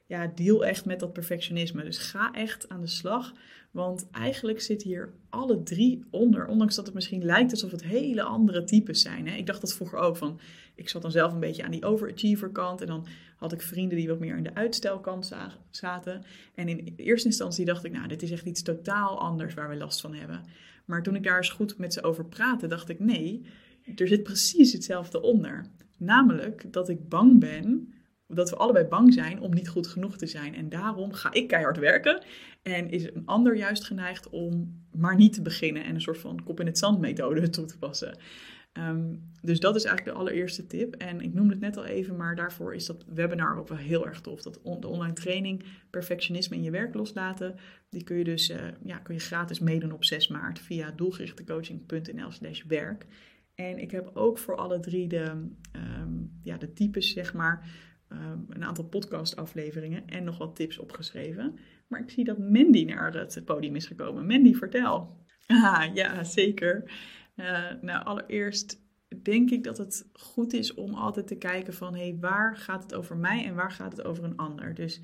[0.06, 1.84] ja, deal echt met dat perfectionisme.
[1.84, 3.32] Dus ga echt aan de slag.
[3.70, 6.46] Want eigenlijk zit hier alle drie onder.
[6.46, 9.28] Ondanks dat het misschien lijkt alsof het hele andere types zijn.
[9.28, 9.36] Hè?
[9.36, 10.40] Ik dacht dat vroeger ook van.
[10.74, 12.80] Ik zat dan zelf een beetje aan die overachiever kant.
[12.80, 15.34] En dan had ik vrienden die wat meer aan de uitstelkant
[15.70, 16.24] zaten.
[16.54, 19.76] En in eerste instantie dacht ik, nou, dit is echt iets totaal anders waar we
[19.76, 20.44] last van hebben.
[20.84, 23.46] Maar toen ik daar eens goed met ze over praatte, dacht ik, nee,
[23.96, 25.66] er zit precies hetzelfde onder.
[25.96, 27.94] Namelijk dat ik bang ben
[28.28, 30.54] dat we allebei bang zijn om niet goed genoeg te zijn.
[30.54, 32.24] En daarom ga ik keihard werken.
[32.62, 36.42] En is een ander juist geneigd om maar niet te beginnen en een soort van
[36.44, 38.18] kop in het zand methode toe te passen.
[38.78, 40.94] Um, dus dat is eigenlijk de allereerste tip.
[40.94, 44.06] En ik noemde het net al even, maar daarvoor is dat webinar ook wel heel
[44.06, 44.42] erg tof.
[44.42, 47.54] Dat de online training Perfectionisme in je werk loslaten.
[47.90, 52.30] Die kun je dus uh, ja, kun je gratis meedoen op 6 maart via doelgerichtecoaching.nl
[52.30, 53.06] slash werk.
[53.54, 55.48] En ik heb ook voor alle drie de,
[56.02, 57.66] um, ja, de types, zeg maar,
[58.12, 61.58] um, een aantal podcastafleveringen en nog wat tips opgeschreven.
[61.86, 64.26] Maar ik zie dat Mandy naar het podium is gekomen.
[64.26, 65.14] Mandy, vertel.
[65.48, 66.92] Ah, ja, zeker.
[67.36, 68.82] Uh, nou, allereerst
[69.22, 71.94] denk ik dat het goed is om altijd te kijken van...
[71.94, 74.74] hé, hey, waar gaat het over mij en waar gaat het over een ander?
[74.74, 75.00] Dus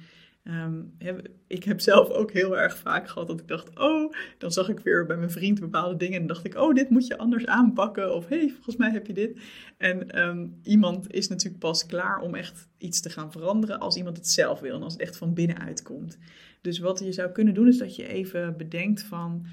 [0.98, 3.78] heb, ik heb zelf ook heel erg vaak gehad dat ik dacht...
[3.78, 6.20] oh, dan zag ik weer bij mijn vriend bepaalde dingen...
[6.20, 8.14] en dacht ik, oh, dit moet je anders aanpakken.
[8.14, 9.40] Of hey, volgens mij heb je dit.
[9.76, 13.78] En um, iemand is natuurlijk pas klaar om echt iets te gaan veranderen...
[13.78, 16.18] als iemand het zelf wil en als het echt van binnenuit komt.
[16.61, 19.46] Dus wat je zou kunnen doen is dat je even bedenkt van...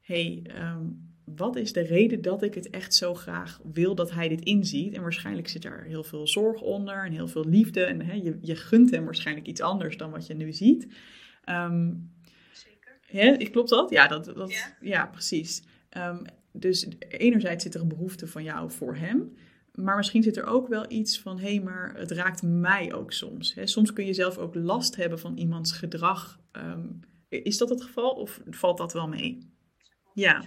[0.00, 4.28] hey, um, wat is de reden dat ik het echt zo graag wil dat hij
[4.28, 4.94] dit inziet?
[4.94, 7.84] En waarschijnlijk zit daar heel veel zorg onder en heel veel liefde.
[7.84, 10.86] En hè, je, je gunt hem waarschijnlijk iets anders dan wat je nu ziet.
[11.48, 12.10] Um,
[12.52, 12.98] Zeker.
[13.06, 13.90] Hè, klopt dat?
[13.90, 14.76] Ja, dat, dat, ja.
[14.80, 15.62] ja precies.
[15.96, 19.36] Um, dus enerzijds zit er een behoefte van jou voor hem.
[19.74, 23.12] Maar misschien zit er ook wel iets van, hé, hey, maar het raakt mij ook
[23.12, 23.54] soms.
[23.54, 23.66] Hè?
[23.66, 26.40] Soms kun je zelf ook last hebben van iemands gedrag.
[26.52, 29.38] Um, is dat het geval of valt dat wel mee?
[30.14, 30.44] Ja.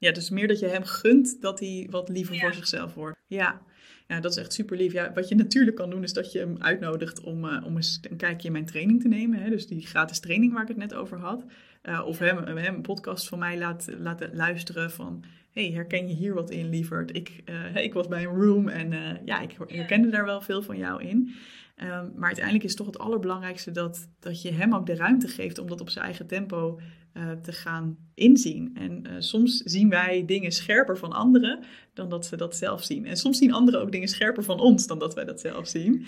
[0.00, 3.16] Ja, dus meer dat je hem gunt dat hij wat liever voor zichzelf wordt.
[3.26, 3.62] Ja.
[4.08, 4.92] Ja, dat is echt super lief.
[4.92, 8.00] Ja, wat je natuurlijk kan doen, is dat je hem uitnodigt om, uh, om eens
[8.10, 9.42] een kijkje in mijn training te nemen.
[9.42, 9.50] Hè?
[9.50, 11.44] Dus die gratis training waar ik het net over had.
[11.82, 15.24] Uh, of hem, hem een podcast van mij laat, laten luisteren van...
[15.50, 17.16] hey, herken je hier wat in, lieverd?
[17.16, 20.76] Ik, uh, ik was bij een room en ja, ik herkende daar wel veel van
[20.76, 21.34] jou in.
[21.82, 25.58] Um, maar uiteindelijk is toch het allerbelangrijkste dat, dat je hem ook de ruimte geeft
[25.58, 26.80] om dat op zijn eigen tempo
[27.14, 28.70] uh, te gaan inzien.
[28.74, 33.06] En uh, soms zien wij dingen scherper van anderen dan dat ze dat zelf zien.
[33.06, 36.06] En soms zien anderen ook dingen scherper van ons dan dat wij dat zelf zien.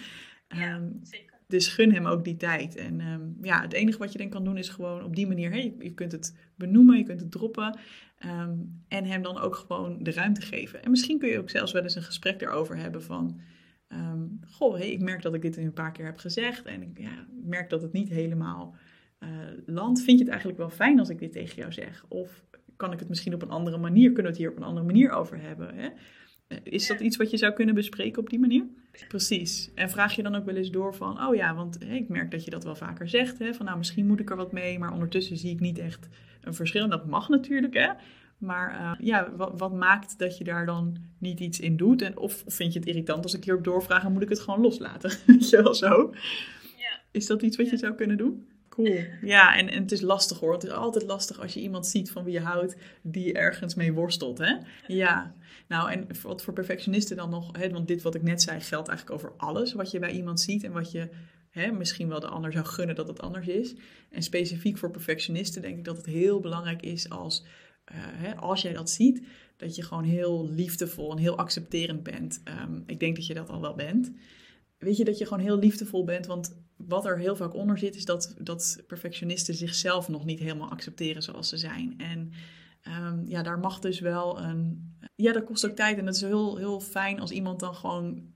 [0.48, 1.30] Ja, um, zeker.
[1.46, 2.76] Dus gun hem ook die tijd.
[2.76, 5.50] En um, ja, het enige wat je dan kan doen is gewoon op die manier,
[5.50, 7.78] hey, je, kunt het benoemen, je kunt het droppen.
[8.26, 10.82] Um, en hem dan ook gewoon de ruimte geven.
[10.82, 13.40] En misschien kun je ook zelfs wel eens een gesprek erover hebben van...
[13.88, 16.64] Um, goh, hey, ik merk dat ik dit een paar keer heb gezegd.
[16.64, 18.76] En ik ja, merk dat het niet helemaal
[19.22, 19.28] uh,
[19.66, 20.02] landt.
[20.02, 22.04] Vind je het eigenlijk wel fijn als ik dit tegen jou zeg?
[22.08, 22.44] Of
[22.76, 24.86] kan ik het misschien op een andere manier, kunnen we het hier op een andere
[24.86, 25.74] manier over hebben?
[25.74, 25.88] Hè?
[26.62, 28.64] Is dat iets wat je zou kunnen bespreken op die manier?
[29.08, 29.70] Precies.
[29.74, 32.44] En vraag je dan ook wel eens door van, oh ja, want ik merk dat
[32.44, 33.38] je dat wel vaker zegt.
[33.38, 33.54] Hè?
[33.54, 36.08] Van nou, misschien moet ik er wat mee, maar ondertussen zie ik niet echt
[36.40, 36.82] een verschil.
[36.82, 37.88] En dat mag natuurlijk, hè.
[38.38, 42.02] Maar uh, ja, wat, wat, maakt dat je daar dan niet iets in doet?
[42.02, 44.40] En of, of vind je het irritant als ik hierop doorvraag en moet ik het
[44.40, 45.10] gewoon loslaten?
[45.26, 46.14] Weet je wel zo?
[46.76, 47.00] Ja.
[47.10, 48.46] Is dat iets wat je zou kunnen doen?
[48.72, 49.04] Cool.
[49.22, 50.52] Ja, en, en het is lastig hoor.
[50.52, 53.92] Het is altijd lastig als je iemand ziet van wie je houdt die ergens mee
[53.92, 54.38] worstelt.
[54.38, 54.54] Hè?
[54.86, 55.34] Ja.
[55.68, 58.88] Nou, en wat voor perfectionisten dan nog, hè, want dit wat ik net zei geldt
[58.88, 61.08] eigenlijk over alles wat je bij iemand ziet en wat je
[61.50, 63.74] hè, misschien wel de ander zou gunnen dat het anders is.
[64.10, 67.44] En specifiek voor perfectionisten denk ik dat het heel belangrijk is als,
[67.92, 69.22] uh, hè, als jij dat ziet,
[69.56, 72.42] dat je gewoon heel liefdevol en heel accepterend bent.
[72.62, 74.12] Um, ik denk dat je dat al wel bent.
[74.78, 76.56] Weet je, dat je gewoon heel liefdevol bent, want
[76.88, 81.22] wat er heel vaak onder zit, is dat, dat perfectionisten zichzelf nog niet helemaal accepteren
[81.22, 81.94] zoals ze zijn.
[81.98, 82.32] En
[83.04, 84.90] um, ja, daar mag dus wel een.
[85.14, 85.98] Ja, dat kost ook tijd.
[85.98, 88.30] En het is heel, heel fijn als iemand dan gewoon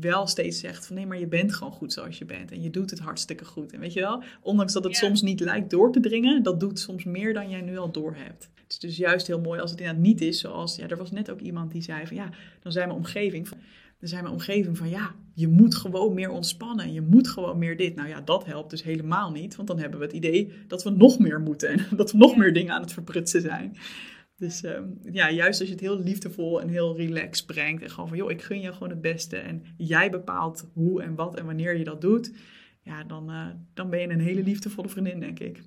[0.00, 2.50] wel steeds zegt van nee, maar je bent gewoon goed zoals je bent.
[2.50, 3.72] En je doet het hartstikke goed.
[3.72, 6.78] En weet je wel, ondanks dat het soms niet lijkt door te dringen, dat doet
[6.78, 8.50] soms meer dan jij nu al door hebt.
[8.54, 11.10] Het is dus juist heel mooi als het inderdaad niet is zoals, ja, er was
[11.10, 12.30] net ook iemand die zei van ja,
[12.62, 13.58] dan zei mijn omgeving van,
[13.98, 16.92] dan zei mijn omgeving van ja, je moet gewoon meer ontspannen.
[16.92, 17.94] Je moet gewoon meer dit.
[17.94, 19.56] Nou ja, dat helpt dus helemaal niet.
[19.56, 21.68] Want dan hebben we het idee dat we nog meer moeten.
[21.68, 23.76] En dat we nog meer dingen aan het verprutsen zijn.
[24.36, 27.82] Dus ehm, ja, juist als je het heel liefdevol en heel relaxed brengt.
[27.82, 29.36] En gewoon van joh, ik gun je gewoon het beste.
[29.36, 32.32] En jij bepaalt hoe en wat en wanneer je dat doet.
[32.82, 35.62] Ja, dan, eh, dan ben je een hele liefdevolle vriendin, denk ik.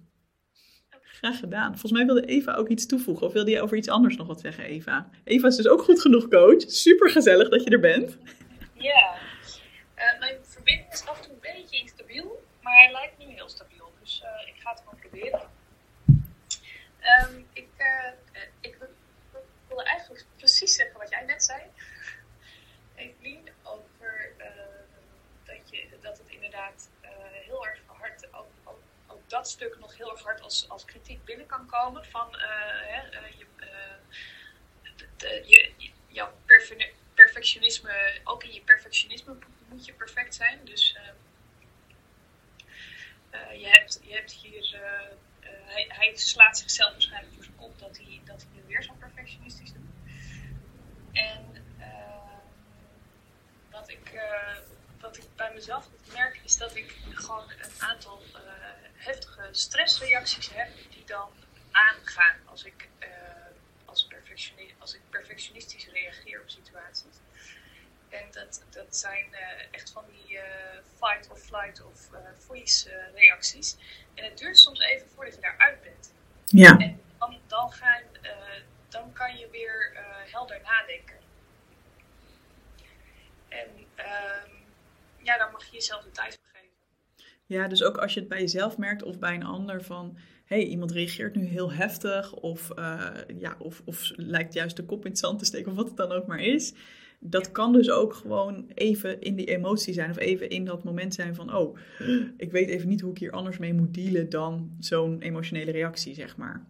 [1.01, 1.69] Graag gedaan.
[1.69, 3.27] Volgens mij wilde Eva ook iets toevoegen.
[3.27, 5.10] Of wilde je over iets anders nog wat zeggen, Eva?
[5.23, 6.62] Eva is dus ook goed genoeg coach.
[6.67, 8.17] Super gezellig dat je er bent.
[8.73, 9.15] Ja,
[9.97, 13.49] Eh, mijn verbinding is af en toe een beetje instabiel, maar hij lijkt nu heel
[13.49, 13.93] stabiel.
[13.99, 15.49] Dus eh, ik ga het gewoon proberen.
[16.99, 18.12] Ehm, ik, eh,
[18.60, 21.62] ik wil- wilde eigenlijk precies zeggen wat jij net zei.
[22.95, 24.32] Evelien, over
[25.43, 26.89] dat, je, dat het inderdaad
[27.32, 28.51] heel erg hard, ook,
[29.08, 32.06] ook, dat stuk nog heel erg hard als, als kritiek binnen kan komen.
[32.06, 33.01] Van hè,
[33.38, 33.45] je,
[35.17, 40.65] de- je, jouw perfe- perfectionisme, ook in je perfectionisme moet je perfect zijn.
[40.65, 40.97] Dus
[43.29, 47.55] eh, je, hebt, je hebt hier, eh, eh, hij, hij slaat zichzelf waarschijnlijk voor zijn
[47.55, 49.85] kop dat hij, dat hij nu weer zo perfectionistisch doet.
[51.11, 51.65] En
[53.71, 54.21] wat, ik,
[54.99, 58.23] wat ik bij mezelf merk is dat ik gewoon een aantal
[58.93, 61.29] heftige stressreacties heb die dan
[61.71, 62.89] aangaan als ik,
[63.85, 64.07] als,
[64.77, 67.15] als ik perfectionistisch reageer op situaties.
[68.10, 72.89] En dat, dat zijn eh, echt van die eh, fight or flight of eh freeze
[73.15, 73.78] reacties.
[74.13, 76.13] En het duurt soms even voordat je daaruit bent.
[76.46, 76.78] Ja.
[76.78, 78.02] En dan, dan, gaan,
[78.89, 79.91] dan kan je weer
[80.32, 81.15] helder nadenken.
[83.48, 84.50] En ehm,
[85.22, 86.76] ja, dan mag je jezelf de tijd voor geven.
[87.46, 90.17] Ja, dus ook als je het bij jezelf merkt of bij een ander van...
[90.46, 92.72] hé, hey, iemand reageert nu heel heftig of,
[93.38, 95.98] ja, of, of lijkt juist de kop in het zand te steken of wat het
[95.98, 96.74] dan ook maar is.
[97.19, 101.13] Dat kan dus ook gewoon even in die emotie zijn of even in dat moment
[101.13, 101.56] zijn van...
[101.56, 101.77] oh,
[102.38, 106.13] ik weet even niet hoe ik hier anders mee moet dealen dan zo'n emotionele reactie,
[106.13, 106.65] zeg maar.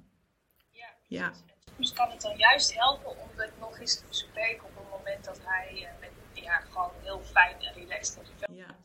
[0.71, 1.25] Ja, Ja.
[1.25, 4.89] En soms kan het dan juist helpen om het nog eens te bespreken op een
[4.97, 6.09] moment dat hij eh, met,
[6.43, 8.75] ja, gewoon heel fijn en relaxed vel Ja,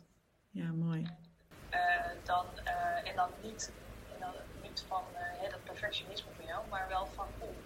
[0.51, 1.07] ja mooi.
[1.71, 1.81] Eh,
[2.25, 3.73] dan, eh, en dan niet,
[4.15, 7.57] en dan niet van hè, dat perfectionisme van jou, maar wel van oeh,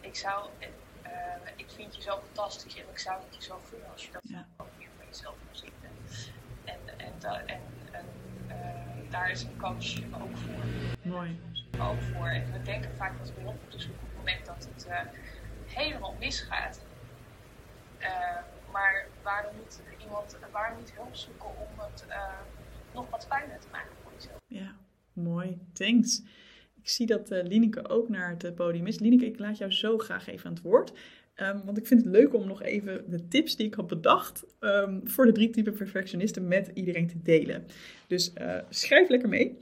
[0.00, 0.48] ik zou,
[1.56, 4.22] ik vind je zo fantastisch en ik zou het je zo gunnen als je dat
[4.24, 4.46] Ja.
[4.56, 5.72] ook meer van jezelf kon zien.
[6.64, 7.12] En, en,
[7.46, 7.60] en,
[7.92, 8.04] en
[8.48, 10.64] eh, daar is een coach ook voor.
[11.02, 11.40] Mooi.
[11.80, 12.28] Ook voor.
[12.28, 15.00] En we denken vaak dat we hulp moeten zoeken op het moment dat het eh,
[15.66, 16.84] helemaal misgaat.
[17.98, 18.36] Eh,
[18.72, 22.06] Maar waarom niet iemand, waarom niet hulp zoeken om het
[22.92, 24.40] nog wat fijner te maken voor jezelf?
[24.46, 24.74] Ja,
[25.12, 25.58] mooi.
[25.72, 26.22] Thanks.
[26.88, 28.98] Ik zie dat uh, Lineke ook naar het podium is.
[28.98, 30.92] Lineke, ik laat jou zo graag even aan het woord.
[31.36, 34.44] Um, want ik vind het leuk om nog even de tips die ik had bedacht
[34.60, 37.66] um, voor de drie typen perfectionisten met iedereen te delen.
[38.06, 39.58] Dus uh, schrijf lekker mee.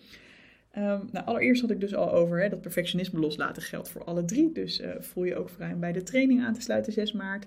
[0.79, 4.25] Um, nou, allereerst had ik dus al over hè, dat perfectionisme loslaten geldt voor alle
[4.25, 4.53] drie.
[4.53, 7.47] Dus voel je ook vrij om bij de training aan te sluiten 6 maart.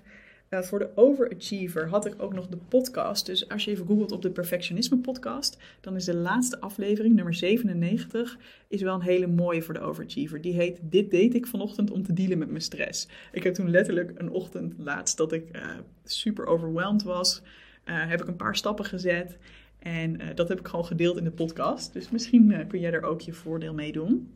[0.50, 3.26] Voor de overachiever had ik ook nog de podcast.
[3.26, 7.34] Dus als je even googelt op de perfectionisme podcast, dan is de laatste aflevering, nummer
[7.34, 8.38] 97,
[8.68, 10.40] is wel een hele mooie voor de overachiever.
[10.40, 13.08] Die heet Dit deed ik vanochtend om te dealen met mijn stress.
[13.32, 15.62] Ik heb toen letterlijk een ochtend laatst dat ik uh,
[16.04, 17.42] super overweldigd was,
[17.84, 19.38] uh, heb ik een paar stappen gezet.
[19.78, 21.92] En dat heb ik gewoon gedeeld in de podcast.
[21.92, 24.32] Dus misschien kun jij er ook je voordeel mee doen.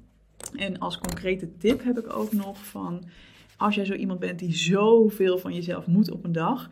[0.57, 3.05] En als concrete tip heb ik ook nog van
[3.57, 6.71] als jij zo iemand bent die zoveel van jezelf moet op een dag,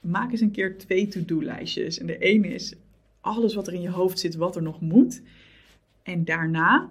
[0.00, 1.98] maak eens een keer twee to-do-lijstjes.
[1.98, 2.74] En de ene is
[3.20, 5.22] alles wat er in je hoofd zit, wat er nog moet.
[6.02, 6.90] En daarna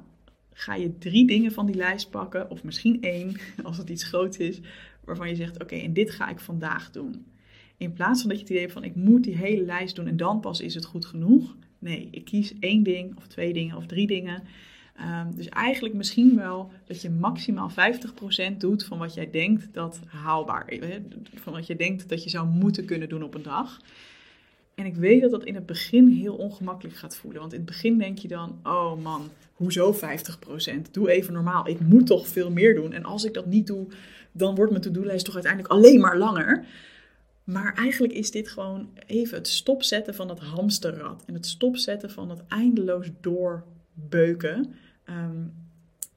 [0.53, 4.37] ga je drie dingen van die lijst pakken, of misschien één, als het iets groots
[4.37, 4.59] is,
[5.03, 7.25] waarvan je zegt: Oké, en dit ga ik vandaag doen.
[7.77, 10.07] In plaats van dat je het idee hebt van: Ik moet die hele lijst doen
[10.07, 11.55] en dan pas is het goed genoeg.
[11.79, 14.43] Nee, ik kies één ding, of twee dingen, of drie dingen.
[14.99, 17.71] Um, dus eigenlijk misschien wel dat je maximaal
[18.53, 20.99] 50% doet van wat jij denkt dat haalbaar is.
[21.33, 23.79] Van wat je denkt dat je zou moeten kunnen doen op een dag.
[24.75, 27.41] En ik weet dat dat in het begin heel ongemakkelijk gaat voelen.
[27.41, 29.97] Want in het begin denk je dan, oh man, hoezo 50%?
[30.91, 31.67] Doe even normaal.
[31.67, 32.93] Ik moet toch veel meer doen.
[32.93, 33.87] En als ik dat niet doe,
[34.31, 36.65] dan wordt mijn to-do-lijst toch uiteindelijk alleen maar langer.
[37.43, 41.23] Maar eigenlijk is dit gewoon even het stopzetten van het hamsterrad.
[41.25, 43.09] En het stopzetten van het eindeloos
[43.93, 44.75] doorbeuken.
[45.09, 45.53] Um,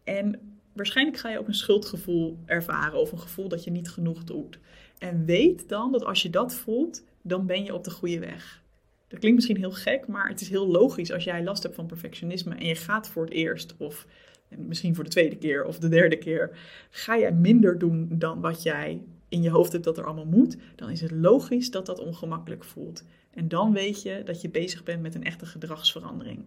[0.04, 0.40] en
[0.72, 4.58] waarschijnlijk ga je ook een schuldgevoel ervaren of een gevoel dat je niet genoeg doet.
[4.98, 8.62] En weet dan dat als je dat voelt, dan ben je op de goede weg.
[9.08, 11.86] Dat klinkt misschien heel gek, maar het is heel logisch als jij last hebt van
[11.86, 14.06] perfectionisme en je gaat voor het eerst of
[14.48, 16.58] misschien voor de tweede keer of de derde keer,
[16.90, 20.56] ga jij minder doen dan wat jij in je hoofd hebt dat er allemaal moet,
[20.74, 23.04] dan is het logisch dat dat ongemakkelijk voelt.
[23.30, 26.44] En dan weet je dat je bezig bent met een echte gedragsverandering.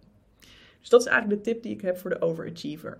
[0.80, 2.98] Dus dat is eigenlijk de tip die ik heb voor de overachiever.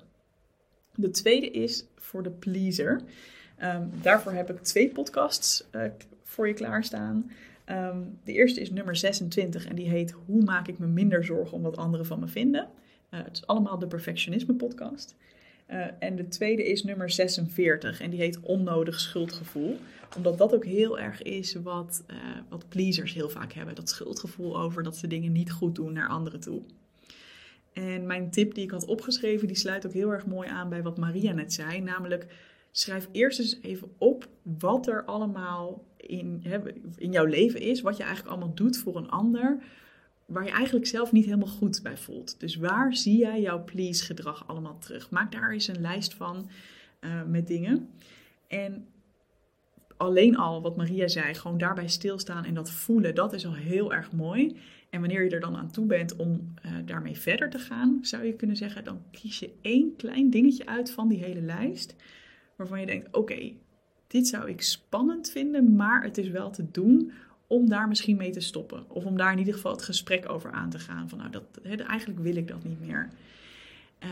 [0.94, 3.00] De tweede is voor de pleaser.
[3.62, 5.82] Um, daarvoor heb ik twee podcasts uh,
[6.22, 7.30] voor je klaarstaan.
[7.66, 11.56] Um, de eerste is nummer 26 en die heet Hoe maak ik me minder zorgen
[11.56, 12.68] om wat anderen van me vinden?
[13.10, 15.14] Uh, het is allemaal de perfectionisme podcast.
[15.70, 19.76] Uh, en de tweede is nummer 46 en die heet Onnodig schuldgevoel.
[20.16, 22.04] Omdat dat ook heel erg is wat,
[22.48, 23.74] wat pleasers heel vaak hebben.
[23.74, 26.62] Dat schuldgevoel over dat ze dingen niet goed doen naar anderen toe.
[27.72, 30.82] En mijn tip die ik had opgeschreven, die sluit ook heel erg mooi aan bij
[30.82, 31.80] wat Maria net zei.
[31.80, 32.26] Namelijk,
[32.70, 36.44] schrijf eerst eens even op wat er allemaal in,
[36.96, 37.80] in jouw leven is.
[37.80, 39.62] Wat je eigenlijk allemaal doet voor een ander.
[40.26, 42.40] Waar je eigenlijk zelf niet helemaal goed bij voelt.
[42.40, 45.10] Dus waar zie jij jouw please gedrag allemaal terug?
[45.10, 46.50] Maak daar eens een lijst van
[47.00, 47.88] uh, met dingen.
[48.46, 48.86] En
[49.96, 53.92] alleen al wat Maria zei, gewoon daarbij stilstaan en dat voelen, dat is al heel
[53.92, 54.56] erg mooi.
[54.90, 58.24] En wanneer je er dan aan toe bent om uh, daarmee verder te gaan, zou
[58.24, 61.94] je kunnen zeggen, dan kies je één klein dingetje uit van die hele lijst.
[62.56, 63.52] Waarvan je denkt, oké,
[64.06, 67.12] dit zou ik spannend vinden, maar het is wel te doen
[67.46, 68.90] om daar misschien mee te stoppen.
[68.90, 71.08] Of om daar in ieder geval het gesprek over aan te gaan.
[71.08, 73.10] Van nou, dat, eigenlijk wil ik dat niet meer.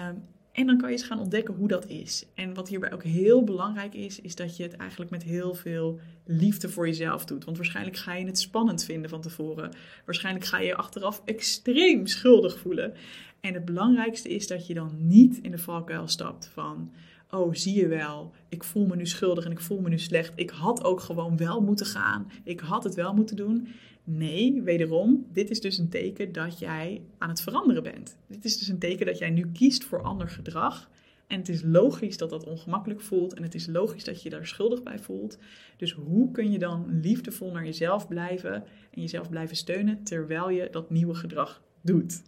[0.09, 0.23] Um,
[0.59, 2.25] en dan kan je eens gaan ontdekken hoe dat is.
[2.35, 5.99] En wat hierbij ook heel belangrijk is, is dat je het eigenlijk met heel veel
[6.25, 7.45] liefde voor jezelf doet.
[7.45, 9.71] Want waarschijnlijk ga je het spannend vinden van tevoren.
[10.05, 12.95] Waarschijnlijk ga je je achteraf extreem schuldig voelen.
[13.41, 16.93] En het belangrijkste is dat je dan niet in de valkuil stapt van.
[17.31, 20.33] Oh, zie je wel, ik voel me nu schuldig en ik voel me nu slecht.
[20.35, 22.31] Ik had ook gewoon wel moeten gaan.
[22.45, 23.69] Ik had het wel moeten doen.
[24.11, 28.17] Nee, wederom, dit is dus een teken dat jij aan het veranderen bent.
[28.27, 30.91] Dit is dus een teken dat jij nu kiest voor ander gedrag.
[31.27, 34.47] En het is logisch dat dat ongemakkelijk voelt en het is logisch dat je daar
[34.47, 35.39] schuldig bij voelt.
[35.77, 38.55] Dus hoe kun je dan liefdevol naar jezelf blijven
[38.91, 42.23] en jezelf blijven steunen terwijl je dat nieuwe gedrag doet?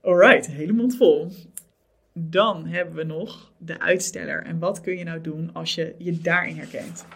[0.00, 1.28] Alright, hele mond vol.
[2.12, 4.42] Dan hebben we nog de uitsteller.
[4.44, 7.06] En wat kun je nou doen als je je daarin herkent?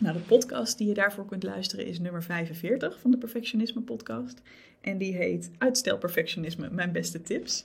[0.00, 4.42] Nou, de podcast die je daarvoor kunt luisteren is nummer 45 van de Perfectionisme podcast.
[4.80, 7.64] En die heet Uitstel Perfectionisme, mijn beste tips.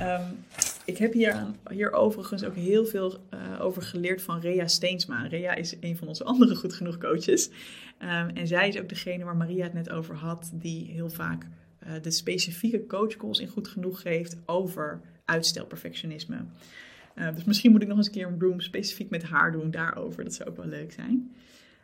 [0.00, 0.44] Um,
[0.84, 5.26] ik heb hier, hier overigens ook heel veel uh, over geleerd van Rea Steensma.
[5.26, 7.48] Rea is een van onze andere goed genoeg coaches.
[7.48, 11.46] Um, en zij is ook degene waar Maria het net over had, die heel vaak
[11.86, 16.44] uh, de specifieke coachcalls in goed genoeg geeft over uitstelperfectionisme.
[17.14, 19.70] Uh, dus misschien moet ik nog eens een keer een room specifiek met haar doen
[19.70, 20.24] daarover.
[20.24, 21.32] Dat zou ook wel leuk zijn.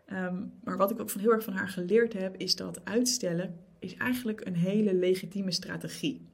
[0.09, 3.55] Ehm, maar wat ik ook van heel erg van haar geleerd heb, is dat uitstellen
[3.79, 6.27] is eigenlijk een hele legitieme strategie.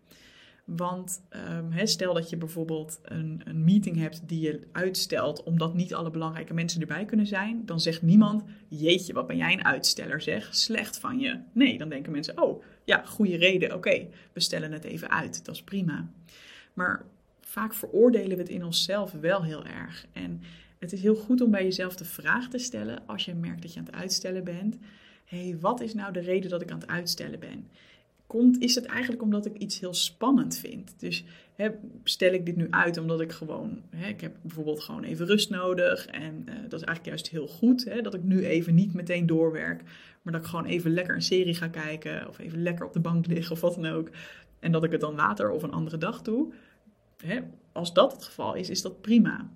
[0.64, 5.94] Want um, stel dat je bijvoorbeeld een, een, meeting hebt die je uitstelt omdat niet
[5.94, 10.20] alle belangrijke mensen erbij kunnen zijn, dan zegt niemand: Jeetje, wat ben jij een uitsteller,
[10.20, 11.40] zeg, slecht van je.
[11.52, 15.54] Nee, dan denken mensen: Oh, ja, goede reden, oké, we stellen het even uit, dat
[15.54, 16.10] is prima.
[16.74, 17.06] Maar
[17.40, 20.06] vaak veroordelen we het in onszelf wel heel erg.
[20.12, 20.42] En
[20.84, 23.72] het is heel goed om bij jezelf de vraag te stellen als je merkt dat
[23.72, 24.78] je aan het uitstellen bent:
[25.24, 27.66] Hé, hey, wat is nou de reden dat ik aan het uitstellen ben?
[28.26, 30.94] komt, is het eigenlijk omdat ik iets heel spannend vind.
[31.00, 31.24] Dus
[32.04, 36.06] stel ik dit nu uit omdat ik gewoon, ik heb bijvoorbeeld gewoon even rust nodig.
[36.06, 39.82] En uh, dat is eigenlijk juist heel goed, dat ik nu even niet meteen doorwerk.
[40.22, 42.28] Maar dat ik gewoon even lekker een serie ga kijken.
[42.28, 44.10] Of even lekker op de bank liggen of wat dan ook.
[44.60, 46.52] En dat ik het dan later of een andere dag doe.
[47.72, 49.50] Als dat het geval is, is dat prima.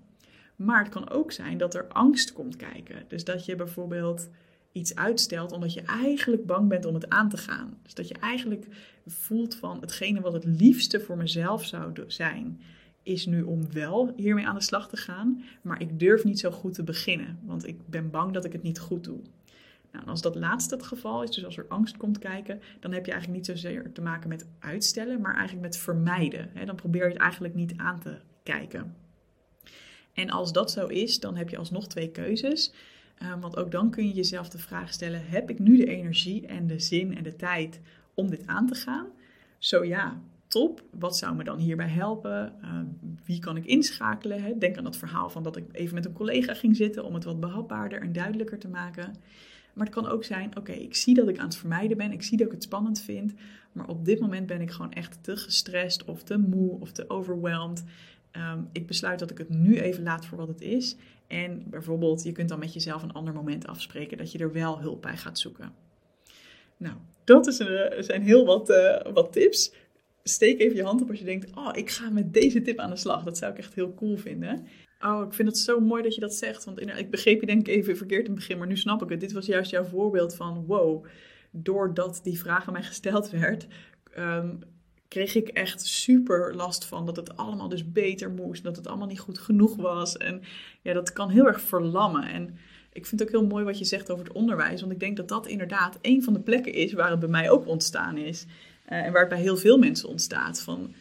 [0.59, 3.05] Maar het kan ook zijn dat er angst komt kijken.
[3.09, 4.29] Dus dat je bijvoorbeeld
[4.73, 7.79] iets uitstelt omdat je eigenlijk bang bent om het aan te gaan.
[7.83, 8.67] Dus dat je eigenlijk
[9.07, 12.61] voelt van hetgene wat het liefste voor mezelf zou zijn,
[13.03, 16.51] is nu om wel hiermee aan de slag te gaan, maar ik durf niet zo
[16.51, 19.21] goed te beginnen, want ik ben bang dat ik het niet goed doe.
[19.93, 23.07] Nou, als dat laatste het geval is, dus als er angst komt kijken, dan heb
[23.07, 26.51] je eigenlijk niet zozeer te maken met uitstellen, maar eigenlijk met vermijden.
[26.67, 28.95] Dan probeer je het eigenlijk niet aan te kijken.
[30.19, 32.73] En als dat zo is, dan heb je alsnog twee keuzes.
[33.19, 36.47] Ehm, want ook dan kun je jezelf de vraag stellen: heb ik nu de energie
[36.47, 37.81] en de zin en de tijd
[38.15, 39.07] om dit aan te gaan?
[39.59, 40.83] Zo ja, top.
[40.91, 42.53] Wat zou me dan hierbij helpen?
[42.63, 42.85] Ehm,
[43.25, 44.43] wie kan ik inschakelen?
[44.43, 44.59] Hè?
[44.59, 47.25] Denk aan dat verhaal van dat ik even met een collega ging zitten om het
[47.25, 49.15] wat behapbaarder en duidelijker te maken.
[49.75, 52.23] Maar het kan ook zijn, oké, ik zie dat ik aan het vermijden ben, ik
[52.23, 53.35] zie dat ik het spannend vind,
[53.73, 57.11] maar op dit moment ben ik gewoon echt te gestrest of te moe of te
[57.11, 57.85] overwhelmed.
[58.39, 60.97] Ehm, ik besluit dat ik het nu even laat voor wat het is.
[61.27, 64.81] En bijvoorbeeld, je kunt dan met jezelf een ander moment afspreken dat je er wel
[64.81, 65.73] hulp bij gaat zoeken.
[66.77, 69.73] Nou, dat is een, zijn heel wat, uh, wat tips.
[70.23, 72.91] Steek even je hand op als je denkt: Oh, ik ga met deze tip aan
[72.91, 73.23] de slag.
[73.25, 74.67] Dat zou ik echt heel cool vinden.
[75.01, 76.65] Oh, ik vind het zo mooi dat je dat zegt.
[76.65, 79.09] Want ik begreep je denk ik even verkeerd in het begin, maar nu snap ik
[79.09, 79.21] het.
[79.21, 81.05] Dit was juist jouw voorbeeld van: wow,
[81.51, 83.67] doordat die vraag aan mij gesteld werd,
[84.13, 84.55] ehm,
[85.09, 88.63] kreeg ik echt super last van dat het allemaal dus beter moest.
[88.63, 90.17] Dat het allemaal niet goed genoeg was.
[90.17, 90.43] En
[90.83, 92.23] ja, dat kan heel erg verlammen.
[92.23, 92.59] En
[92.93, 94.81] ik vind het ook heel mooi wat je zegt over het onderwijs.
[94.81, 97.51] Want ik denk dat dat inderdaad een van de plekken is waar het bij mij
[97.51, 98.45] ook ontstaan is.
[98.89, 100.61] Uh, en waar het bij heel veel mensen ontstaat.
[100.61, 100.95] Van,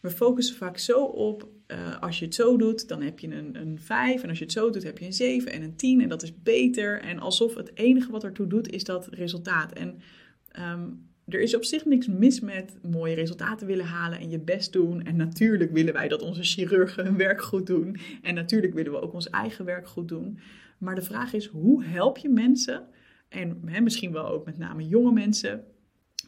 [0.00, 3.56] we focussen vaak zo op, uh, als je het zo doet, dan heb je een,
[3.60, 4.22] een 5.
[4.22, 6.00] En als je het zo doet, heb je een 7 en een 10.
[6.00, 7.00] En dat is beter.
[7.00, 9.72] En alsof het enige wat ertoe doet, is dat resultaat.
[9.72, 10.02] En
[10.58, 14.72] um, er is op zich niks mis met mooie resultaten willen halen en je best
[14.72, 15.02] doen.
[15.02, 17.96] En natuurlijk willen wij dat onze chirurgen hun werk goed doen.
[18.22, 20.38] En natuurlijk willen we ook ons eigen werk goed doen.
[20.78, 22.86] Maar de vraag is, hoe help je mensen?
[23.28, 25.64] En hè, misschien wel ook met name jonge mensen,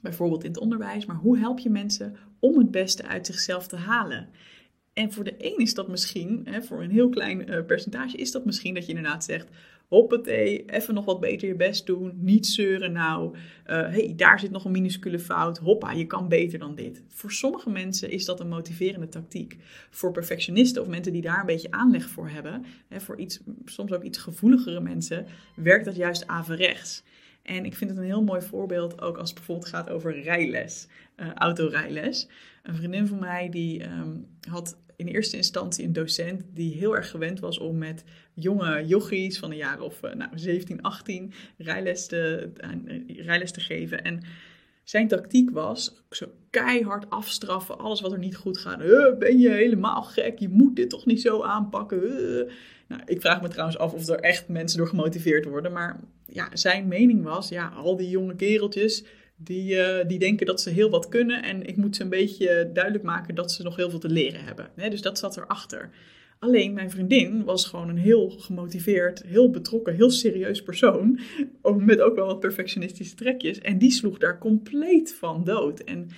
[0.03, 1.07] bijvoorbeeld in het onderwijs.
[1.07, 4.29] Maar hoe help je mensen om het beste uit zichzelf te halen?
[4.93, 8.31] En voor de een is dat misschien, hè, voor een heel klein uh, percentage, is
[8.31, 9.49] dat misschien dat je inderdaad zegt:
[9.95, 14.51] hoppatee, even nog wat beter je best doen, niet zeuren nou, uh, hey, daar zit
[14.51, 17.03] nog een minuscule fout, hoppa, je kan beter dan dit.
[17.09, 19.57] Voor sommige mensen is dat een motiverende tactiek.
[19.91, 23.93] Voor perfectionisten of mensen die daar een beetje aanleg voor hebben, hè, voor iets, soms
[23.93, 25.27] ook iets gevoeligere mensen,
[25.57, 27.03] werkt dat juist averechts.
[27.43, 30.87] En ik vind het een heel mooi voorbeeld ook als het bijvoorbeeld gaat over rijles,
[31.17, 32.29] uh, autorijles.
[32.63, 37.11] Een vriendin van mij die um, had in eerste instantie een docent die heel erg
[37.11, 42.07] gewend was om met jonge jochies van een jaar of uh, nou, 17, 18 rijles
[42.07, 42.51] te,
[42.87, 44.05] uh, rijles te geven.
[44.05, 44.23] En
[44.83, 48.81] zijn tactiek was zo keihard afstraffen, alles wat er niet goed gaat.
[48.81, 50.39] Uh, ben je helemaal gek?
[50.39, 52.01] Je moet dit toch niet zo aanpakken?
[52.89, 55.73] Nou, ik vraag me trouwens af of er echt mensen door gemotiveerd worden.
[55.73, 59.05] Maar ja, zijn mening was, ja, al die jonge kereltjes,
[59.45, 61.43] die, uh, die denken dat ze heel wat kunnen.
[61.43, 64.45] En ik moet ze een beetje duidelijk maken dat ze nog heel veel te leren
[64.45, 64.71] hebben.
[64.91, 65.91] dus dat zat erachter.
[66.39, 71.21] Alleen mijn vriendin was gewoon een heel gemotiveerd, heel betrokken, heel serieus persoon.
[71.77, 73.59] Met ook wel wat perfectionistische trekjes.
[73.59, 75.81] En die sloeg daar compleet van dood.
[75.81, 76.09] En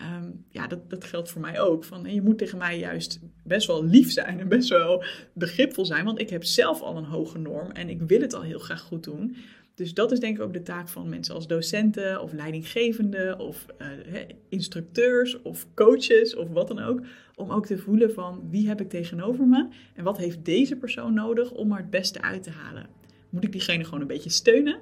[0.00, 1.84] um, ja, dat, dat geldt voor mij ook.
[1.84, 6.04] Van, je moet tegen mij juist best wel lief zijn en best wel begripvol zijn.
[6.04, 8.80] Want ik heb zelf al een hoge norm en ik wil het al heel graag
[8.80, 9.36] goed doen.
[9.80, 13.66] Dus dat is denk ik ook de taak van mensen als docenten of leidinggevenden of
[13.78, 17.00] uh, instructeurs of coaches of wat dan ook.
[17.34, 21.14] Om ook te voelen van wie heb ik tegenover me en wat heeft deze persoon
[21.14, 22.86] nodig om er het beste uit te halen.
[23.30, 24.80] Moet ik diegene gewoon een beetje steunen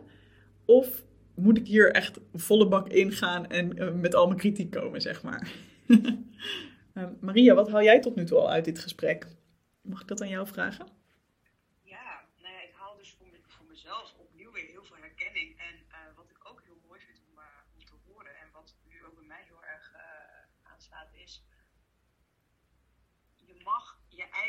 [0.65, 5.01] of moet ik hier echt volle bak ingaan en uh, met al mijn kritiek komen,
[5.01, 5.53] zeg maar.
[5.87, 5.99] uh,
[7.21, 9.27] Maria, wat haal jij tot nu toe al uit dit gesprek?
[9.83, 10.87] Mag ik dat aan jou vragen?
[11.83, 14.79] Ja, nou ja, ik haal dus voor, me, voor mezelf opnieuw weer heel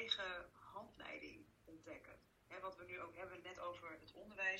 [0.10, 2.18] eigen handleiding ontdekken.
[2.48, 3.98] Hè, wat we nu ook hebben, net over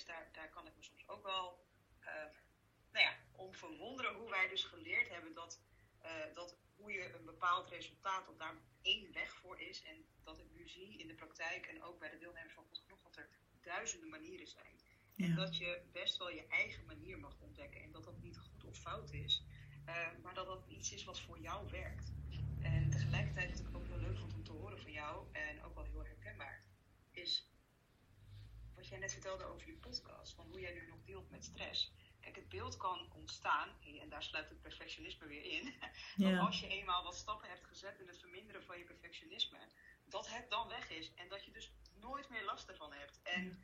[0.06, 1.68] daar, daar kan ik me soms ook wel
[2.02, 2.08] uh,
[2.92, 5.62] nou ja, om verwonderen hoe wij dus geleerd hebben dat,
[6.04, 9.84] uh, dat hoe je een bepaald resultaat, dat daar één weg voor is.
[9.84, 12.80] En dat ik nu zie in de praktijk en ook bij de deelnemers van Goed
[12.80, 13.30] Genoeg, dat er
[13.62, 14.80] duizenden manieren zijn.
[15.16, 15.26] Ja.
[15.26, 17.82] En dat je best wel je eigen manier mag ontdekken.
[17.82, 19.44] En dat dat niet goed of fout is,
[19.86, 22.12] uh, maar dat dat iets is wat voor jou werkt.
[22.62, 25.76] En tegelijkertijd, wat ik ook heel leuk vond om te horen van jou, en ook
[25.76, 26.64] wel heel herkenbaar,
[27.12, 27.49] is
[28.90, 31.92] jij net vertelde over je podcast, van hoe jij nu nog deelt met stress.
[32.20, 33.70] Kijk, het beeld kan ontstaan,
[34.02, 35.74] en daar sluit het perfectionisme weer in,
[36.16, 36.32] ja.
[36.32, 39.58] dat als je eenmaal wat stappen hebt gezet in het verminderen van je perfectionisme,
[40.06, 43.20] dat het dan weg is en dat je dus nooit meer last ervan hebt.
[43.24, 43.60] En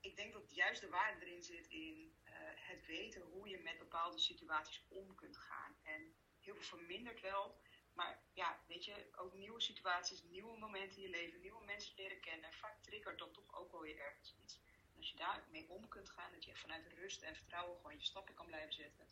[0.00, 3.78] ik denk dat juist de waarde erin zit in uh, het weten hoe je met
[3.78, 5.76] bepaalde situaties om kunt gaan.
[5.82, 7.60] En heel veel vermindert wel,
[7.92, 12.20] maar ja, weet je, ook nieuwe situaties, nieuwe momenten in je leven, nieuwe mensen leren
[12.20, 14.60] kennen, vaak triggert dat toch ook wel weer ergens iets.
[14.92, 18.04] En als je daarmee om kunt gaan, dat je vanuit rust en vertrouwen gewoon je
[18.04, 19.06] stappen kan blijven zetten,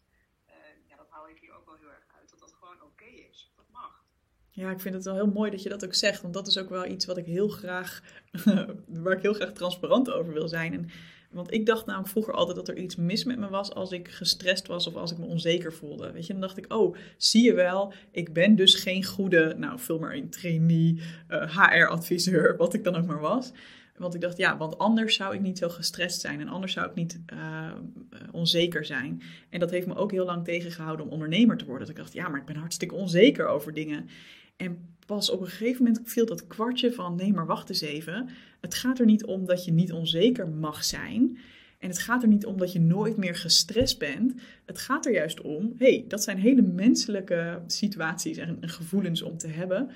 [0.49, 2.31] uh, ja, dat hou ik hier ook wel heel erg uit.
[2.31, 4.05] Dat dat gewoon oké is, dat mag.
[4.59, 6.23] Ja, ik vind het wel heel mooi dat je dat ook zegt.
[6.23, 8.03] Want dat is ook wel iets wat ik heel graag,
[9.03, 10.73] waar ik heel graag transparant over wil zijn.
[10.73, 10.89] En,
[11.31, 14.09] want ik dacht namelijk vroeger altijd dat er iets mis met me was als ik
[14.09, 16.13] gestrest was of als ik me onzeker voelde.
[16.13, 19.79] Weet je, dan dacht ik, oh, zie je wel, ik ben dus geen goede, nou,
[19.79, 23.53] vul maar een trainee, HR-adviseur, wat ik dan ook maar was.
[23.97, 26.89] Want ik dacht, ja, want anders zou ik niet zo gestrest zijn en anders zou
[26.89, 27.73] ik niet uh,
[28.33, 29.23] onzeker zijn.
[29.51, 31.87] En dat heeft me ook heel lang tegengehouden om ondernemer te worden.
[31.87, 34.09] Dat ik dacht, ja, maar ik ben hartstikke onzeker over dingen.
[34.59, 38.29] En pas op een gegeven moment viel dat kwartje van, nee, maar wacht eens even.
[38.61, 41.39] Het gaat er niet om dat je niet onzeker mag zijn.
[41.79, 44.35] En het gaat er niet om dat je nooit meer gestrest bent.
[44.65, 49.49] Het gaat er juist om, hey, dat zijn hele menselijke situaties en gevoelens om te
[49.49, 49.91] hebben.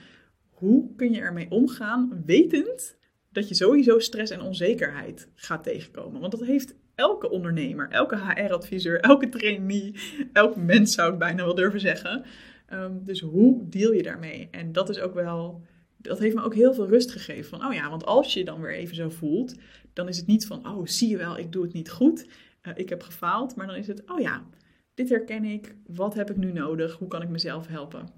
[0.51, 2.97] Hoe kun je ermee omgaan, wetend
[3.31, 6.21] dat je sowieso stress en onzekerheid gaat tegenkomen.
[6.21, 9.95] Want dat heeft elke ondernemer, elke HR-adviseur, elke trainee,
[10.33, 12.25] elk mens zou ik bijna wel durven zeggen.
[12.73, 14.49] Um, dus hoe deal je daarmee?
[14.51, 15.63] En dat is ook wel,
[15.97, 17.59] dat heeft me ook heel veel rust gegeven.
[17.59, 19.55] Van, oh ja, want als je dan weer even zo voelt,
[19.93, 22.27] dan is het niet van, oh zie je wel, ik doe het niet goed,
[22.63, 23.57] uh, ik heb gefaald.
[23.57, 24.45] Maar dan is het, oh ja,
[24.95, 28.09] dit herken ik, wat heb ik nu nodig, hoe kan ik mezelf helpen?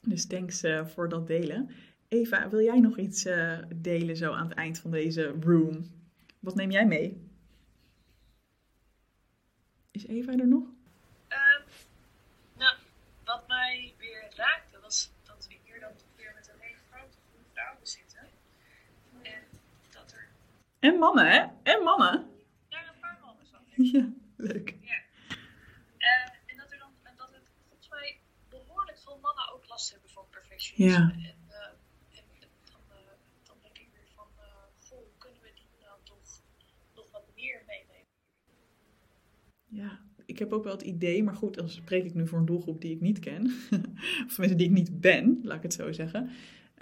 [0.00, 1.70] Dus thanks uh, voor dat delen.
[2.08, 5.86] Eva, wil jij nog iets uh, delen zo aan het eind van deze room?
[6.40, 7.20] Wat neem jij mee?
[9.90, 10.62] Is Eva er nog?
[10.62, 11.64] Um,
[12.58, 12.76] nou,
[13.24, 17.16] wat mij weer raakte was dat we hier dan toch weer met een hele grote
[17.30, 18.20] groep vrouwen zitten.
[19.22, 19.42] En
[19.92, 20.28] dat er...
[20.86, 21.40] En mannen, hè?
[21.62, 22.26] En mannen.
[22.68, 23.56] Ja, een paar mannen zo.
[23.98, 24.76] Ja, leuk.
[24.80, 24.98] Ja.
[25.98, 30.10] Uh, en dat er dan, dat het volgens mij behoorlijk veel mannen ook last hebben
[30.10, 30.98] van perfectionisme.
[30.98, 31.10] Ja.
[31.10, 31.36] En,
[39.68, 42.44] Ja, ik heb ook wel het idee, maar goed, dan spreek ik nu voor een
[42.44, 43.44] doelgroep die ik niet ken.
[44.26, 46.30] of mensen die ik niet ben, laat ik het zo zeggen.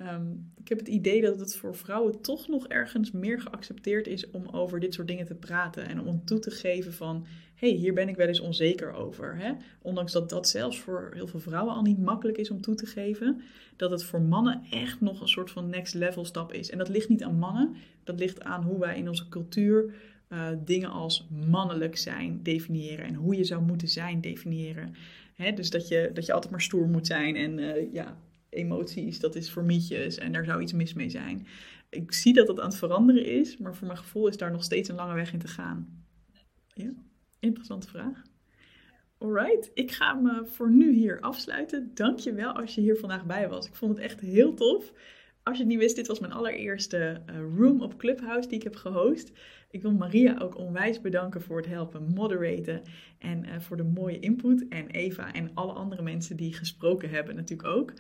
[0.01, 4.30] Um, ik heb het idee dat het voor vrouwen toch nog ergens meer geaccepteerd is
[4.30, 5.88] om over dit soort dingen te praten.
[5.88, 9.36] En om toe te geven van, hé, hey, hier ben ik wel eens onzeker over.
[9.36, 9.53] Hè?
[9.82, 12.86] Ondanks dat dat zelfs voor heel veel vrouwen al niet makkelijk is om toe te
[12.86, 13.40] geven.
[13.76, 16.70] Dat het voor mannen echt nog een soort van next level stap is.
[16.70, 17.74] En dat ligt niet aan mannen,
[18.05, 19.95] dat ligt aan hoe wij in onze cultuur
[20.28, 24.95] uh, dingen als mannelijk zijn definiëren en hoe je zou moeten zijn definiëren.
[25.34, 28.16] Hè, dus dat je, dat je altijd maar stoer moet zijn en uh, ja,
[28.55, 31.46] emoties, dat is voor mietjes en daar zou iets mis mee zijn.
[31.90, 34.64] Ik zie dat het aan het veranderen is, maar voor mijn gevoel is daar nog
[34.64, 36.05] steeds een lange weg in te gaan.
[36.66, 36.92] Ja,
[37.40, 38.22] interessante vraag.
[39.18, 41.90] Alright, ik ga me voor nu hier afsluiten.
[41.94, 43.66] Dank je wel als je hier vandaag bij was.
[43.66, 44.92] Ik vond het echt heel tof.
[45.42, 48.64] Als je het niet wist, dit was mijn allereerste uh, room op Clubhouse die ik
[48.64, 49.32] heb gehost.
[49.70, 52.82] Ik wil Maria ook onwijs bedanken voor het helpen moderaten
[53.18, 54.68] en uh, voor de mooie input.
[54.68, 57.92] En Eva en alle andere mensen die gesproken hebben natuurlijk ook.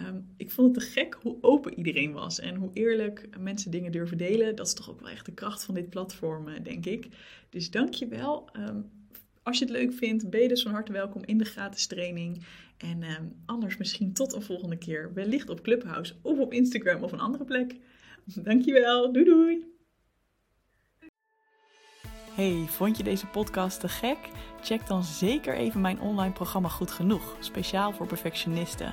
[0.00, 3.92] Um, ik vond het te gek hoe open iedereen was en hoe eerlijk mensen dingen
[3.92, 4.56] durven delen.
[4.56, 7.08] Dat is toch ook wel echt de kracht van dit platform, uh, denk ik.
[7.50, 8.48] Dus dank je wel.
[8.56, 8.90] Um,
[9.42, 12.44] als je het leuk vindt, ben je dus van harte welkom in de gratis training.
[12.76, 15.12] En um, anders misschien tot een volgende keer.
[15.14, 17.76] Wellicht op Clubhouse of op Instagram of een andere plek.
[18.24, 19.12] Dankjewel.
[19.12, 19.70] Doei doei.
[22.34, 24.18] Hey, vond je deze podcast te gek?
[24.60, 28.92] Check dan zeker even mijn online programma Goed Genoeg, speciaal voor perfectionisten.